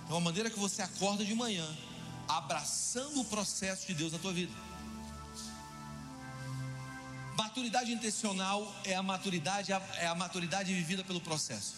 [0.07, 1.67] É uma maneira que você acorda de manhã,
[2.27, 4.53] abraçando o processo de Deus na tua vida.
[7.37, 11.75] Maturidade intencional é a maturidade, é a maturidade vivida pelo processo.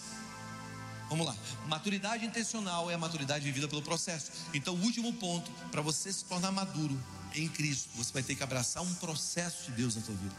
[1.10, 1.36] Vamos lá.
[1.68, 4.32] Maturidade intencional é a maturidade vivida pelo processo.
[4.54, 6.98] Então, o último ponto, para você se tornar maduro
[7.34, 10.36] em Cristo, você vai ter que abraçar um processo de Deus na tua vida.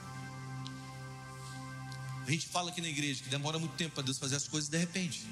[2.26, 4.70] A gente fala aqui na igreja que demora muito tempo para Deus fazer as coisas
[4.70, 5.26] de repente.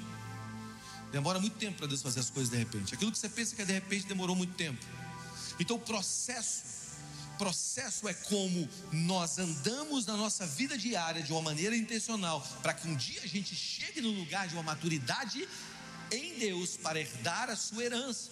[1.11, 2.93] Demora muito tempo para Deus fazer as coisas de repente.
[2.93, 4.83] Aquilo que você pensa que é de repente demorou muito tempo.
[5.59, 6.63] Então o processo,
[7.37, 12.87] processo é como nós andamos na nossa vida diária de uma maneira intencional, para que
[12.87, 15.47] um dia a gente chegue no lugar de uma maturidade
[16.11, 18.29] em Deus para herdar a sua herança.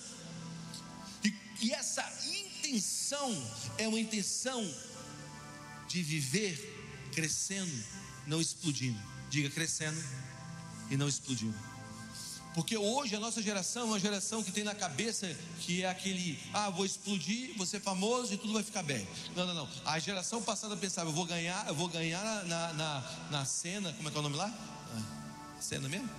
[1.24, 3.32] E, e essa intenção
[3.78, 4.64] é uma intenção
[5.88, 7.84] de viver crescendo,
[8.28, 9.00] não explodindo.
[9.30, 10.02] Diga crescendo
[10.90, 11.77] e não explodindo.
[12.58, 16.40] Porque hoje a nossa geração é uma geração que tem na cabeça que é aquele,
[16.52, 19.08] ah, vou explodir, vou ser famoso e tudo vai ficar bem.
[19.36, 19.70] Não, não, não.
[19.86, 24.10] A geração passada pensava, eu vou ganhar, eu vou ganhar na, na, na cena, como
[24.10, 24.52] é que é o nome lá?
[24.52, 26.10] Ah, cena mesmo?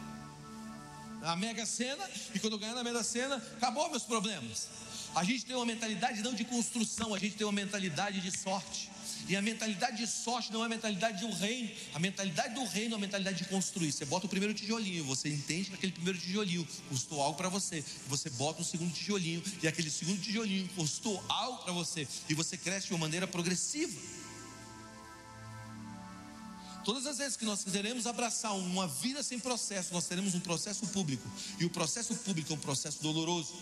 [1.22, 4.68] A mega cena, e quando eu ganhar na mega cena, acabou meus problemas.
[5.16, 8.89] A gente tem uma mentalidade não de construção, a gente tem uma mentalidade de sorte.
[9.29, 11.70] E a mentalidade de sorte não é a mentalidade do reino.
[11.93, 13.93] A mentalidade do reino é a mentalidade de construir.
[13.93, 17.85] Você bota o primeiro tijolinho, você entende que aquele primeiro tijolinho custou algo para você.
[18.07, 22.09] Você bota o segundo tijolinho e aquele segundo tijolinho custou algo para você.
[22.26, 23.93] E você cresce de uma maneira progressiva.
[26.83, 30.87] Todas as vezes que nós quiseremos abraçar uma vida sem processo, nós teremos um processo
[30.87, 31.31] público.
[31.61, 33.53] E o processo público é um processo doloroso.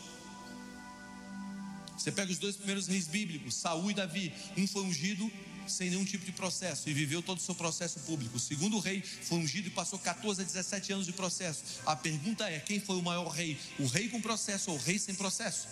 [1.98, 4.32] Você pega os dois primeiros reis bíblicos, Saul e Davi.
[4.56, 5.28] Um foi ungido
[5.68, 8.36] sem nenhum tipo de processo e viveu todo o seu processo público.
[8.36, 11.62] O segundo rei foi ungido e passou 14 a 17 anos de processo.
[11.84, 13.58] A pergunta é: quem foi o maior rei?
[13.78, 15.66] O rei com processo ou o rei sem processo?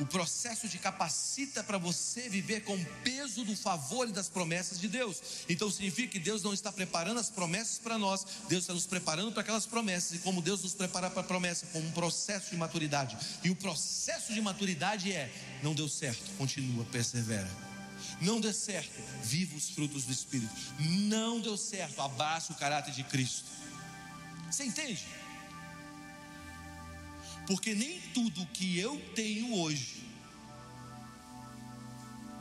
[0.00, 4.80] O processo te capacita para você viver com o peso do favor e das promessas
[4.80, 5.44] de Deus.
[5.46, 9.30] Então significa que Deus não está preparando as promessas para nós, Deus está nos preparando
[9.30, 10.16] para aquelas promessas.
[10.16, 13.14] E como Deus nos prepara para a promessa, com um processo de maturidade.
[13.44, 15.30] E o processo de maturidade é:
[15.62, 17.50] não deu certo, continua, persevera.
[18.20, 20.52] Não deu certo, viva os frutos do Espírito.
[20.78, 23.44] Não deu certo, abraça o caráter de Cristo.
[24.50, 25.04] Você entende?
[27.46, 30.04] Porque nem tudo que eu tenho hoje,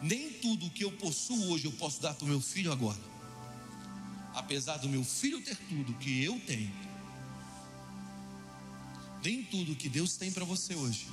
[0.02, 3.00] nem tudo que eu possuo hoje eu posso dar para o meu filho agora.
[4.34, 6.72] Apesar do meu filho ter tudo que eu tenho,
[9.24, 11.08] nem tudo que Deus tem para você hoje,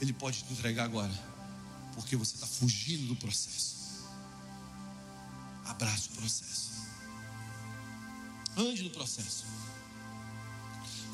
[0.00, 1.12] Ele pode te entregar agora,
[1.94, 3.73] porque você está fugindo do processo.
[5.64, 6.70] Abraça o processo,
[8.56, 9.44] ande no processo.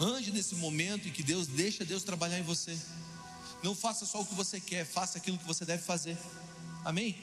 [0.01, 2.79] Ande nesse momento em que Deus deixa Deus trabalhar em você.
[3.63, 6.17] Não faça só o que você quer, faça aquilo que você deve fazer.
[6.83, 7.23] Amém?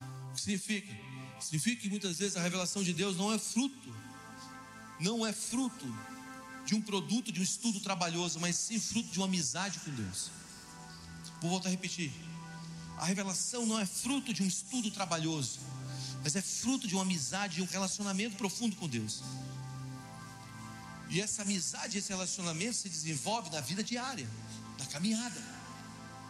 [0.00, 0.96] O que significa?
[1.40, 3.94] Significa que muitas vezes a revelação de Deus não é fruto,
[5.00, 5.86] não é fruto
[6.64, 10.30] de um produto, de um estudo trabalhoso, mas sim fruto de uma amizade com Deus.
[11.46, 12.12] Vou voltar a repetir.
[12.98, 15.60] A revelação não é fruto de um estudo trabalhoso,
[16.24, 19.22] mas é fruto de uma amizade e um relacionamento profundo com Deus.
[21.08, 24.28] E essa amizade, esse relacionamento se desenvolve na vida diária,
[24.76, 25.40] na caminhada.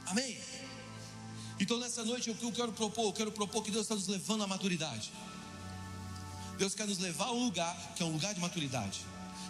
[0.04, 0.38] Amém?
[1.58, 3.06] Então nessa noite o que eu quero propor?
[3.06, 5.10] Eu quero propor que Deus está nos levando à maturidade.
[6.58, 9.00] Deus quer nos levar a um lugar que é um lugar de maturidade.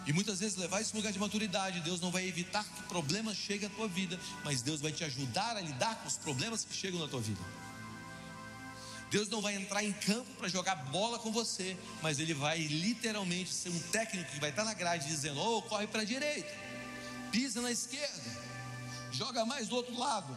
[0.06, 3.66] E muitas vezes levar esse lugar de maturidade, Deus não vai evitar que problemas cheguem
[3.66, 7.00] à tua vida, mas Deus vai te ajudar a lidar com os problemas que chegam
[7.00, 7.40] na tua vida.
[9.10, 13.52] Deus não vai entrar em campo para jogar bola com você, mas Ele vai literalmente
[13.52, 16.52] ser um técnico que vai estar na grade dizendo: oh, corre para a direita,
[17.32, 18.42] pisa na esquerda,
[19.12, 20.36] joga mais do outro lado.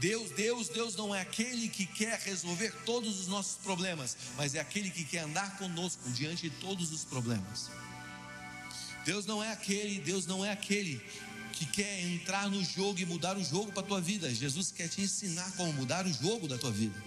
[0.00, 4.60] Deus, Deus, Deus não é aquele que quer resolver todos os nossos problemas, mas é
[4.60, 7.68] aquele que quer andar conosco diante de todos os problemas.
[9.04, 11.00] Deus não é aquele, Deus não é aquele
[11.52, 14.32] que quer entrar no jogo e mudar o jogo para a tua vida.
[14.32, 17.02] Jesus quer te ensinar como mudar o jogo da tua vida.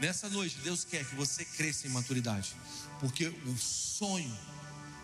[0.00, 2.54] Nessa noite, Deus quer que você cresça em maturidade,
[3.00, 4.34] porque o sonho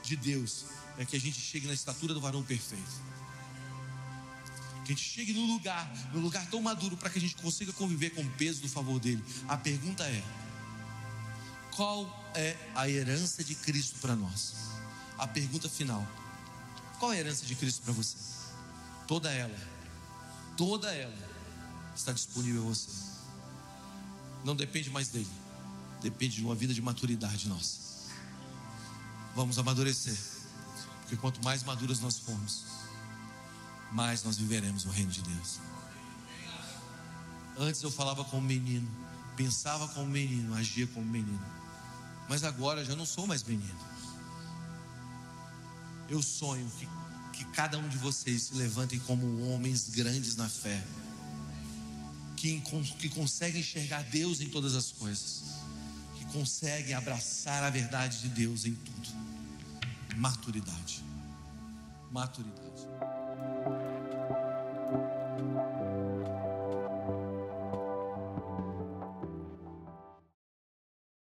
[0.03, 0.65] de Deus
[0.97, 3.07] é que a gente chegue na estatura do varão perfeito
[4.87, 7.73] que a gente chegue no lugar, no lugar tão maduro para que a gente consiga
[7.73, 9.23] conviver com o peso do favor dele.
[9.49, 10.23] A pergunta é:
[11.73, 14.55] qual é a herança de Cristo para nós?
[15.19, 16.07] A pergunta final:
[17.01, 18.17] qual é a herança de Cristo para você?
[19.09, 19.59] Toda ela,
[20.57, 21.17] toda ela
[21.95, 22.89] está disponível a você.
[24.45, 25.29] Não depende mais dele,
[26.01, 27.87] depende de uma vida de maturidade nossa.
[29.35, 30.17] Vamos amadurecer,
[31.01, 32.65] porque quanto mais maduras nós formos,
[33.97, 35.59] mais nós viveremos o reino de Deus.
[37.59, 38.87] Antes eu falava como menino,
[39.35, 41.43] pensava como menino, agia como menino.
[42.29, 43.81] Mas agora já não sou mais menino.
[46.11, 46.87] Eu sonho que,
[47.39, 50.85] que cada um de vocês se levantem como homens grandes na fé,
[52.37, 52.61] que,
[52.99, 55.43] que conseguem enxergar Deus em todas as coisas,
[56.19, 59.09] que conseguem abraçar a verdade de Deus em tudo.
[60.17, 61.03] Maturidade.
[62.13, 62.96] Maturidade.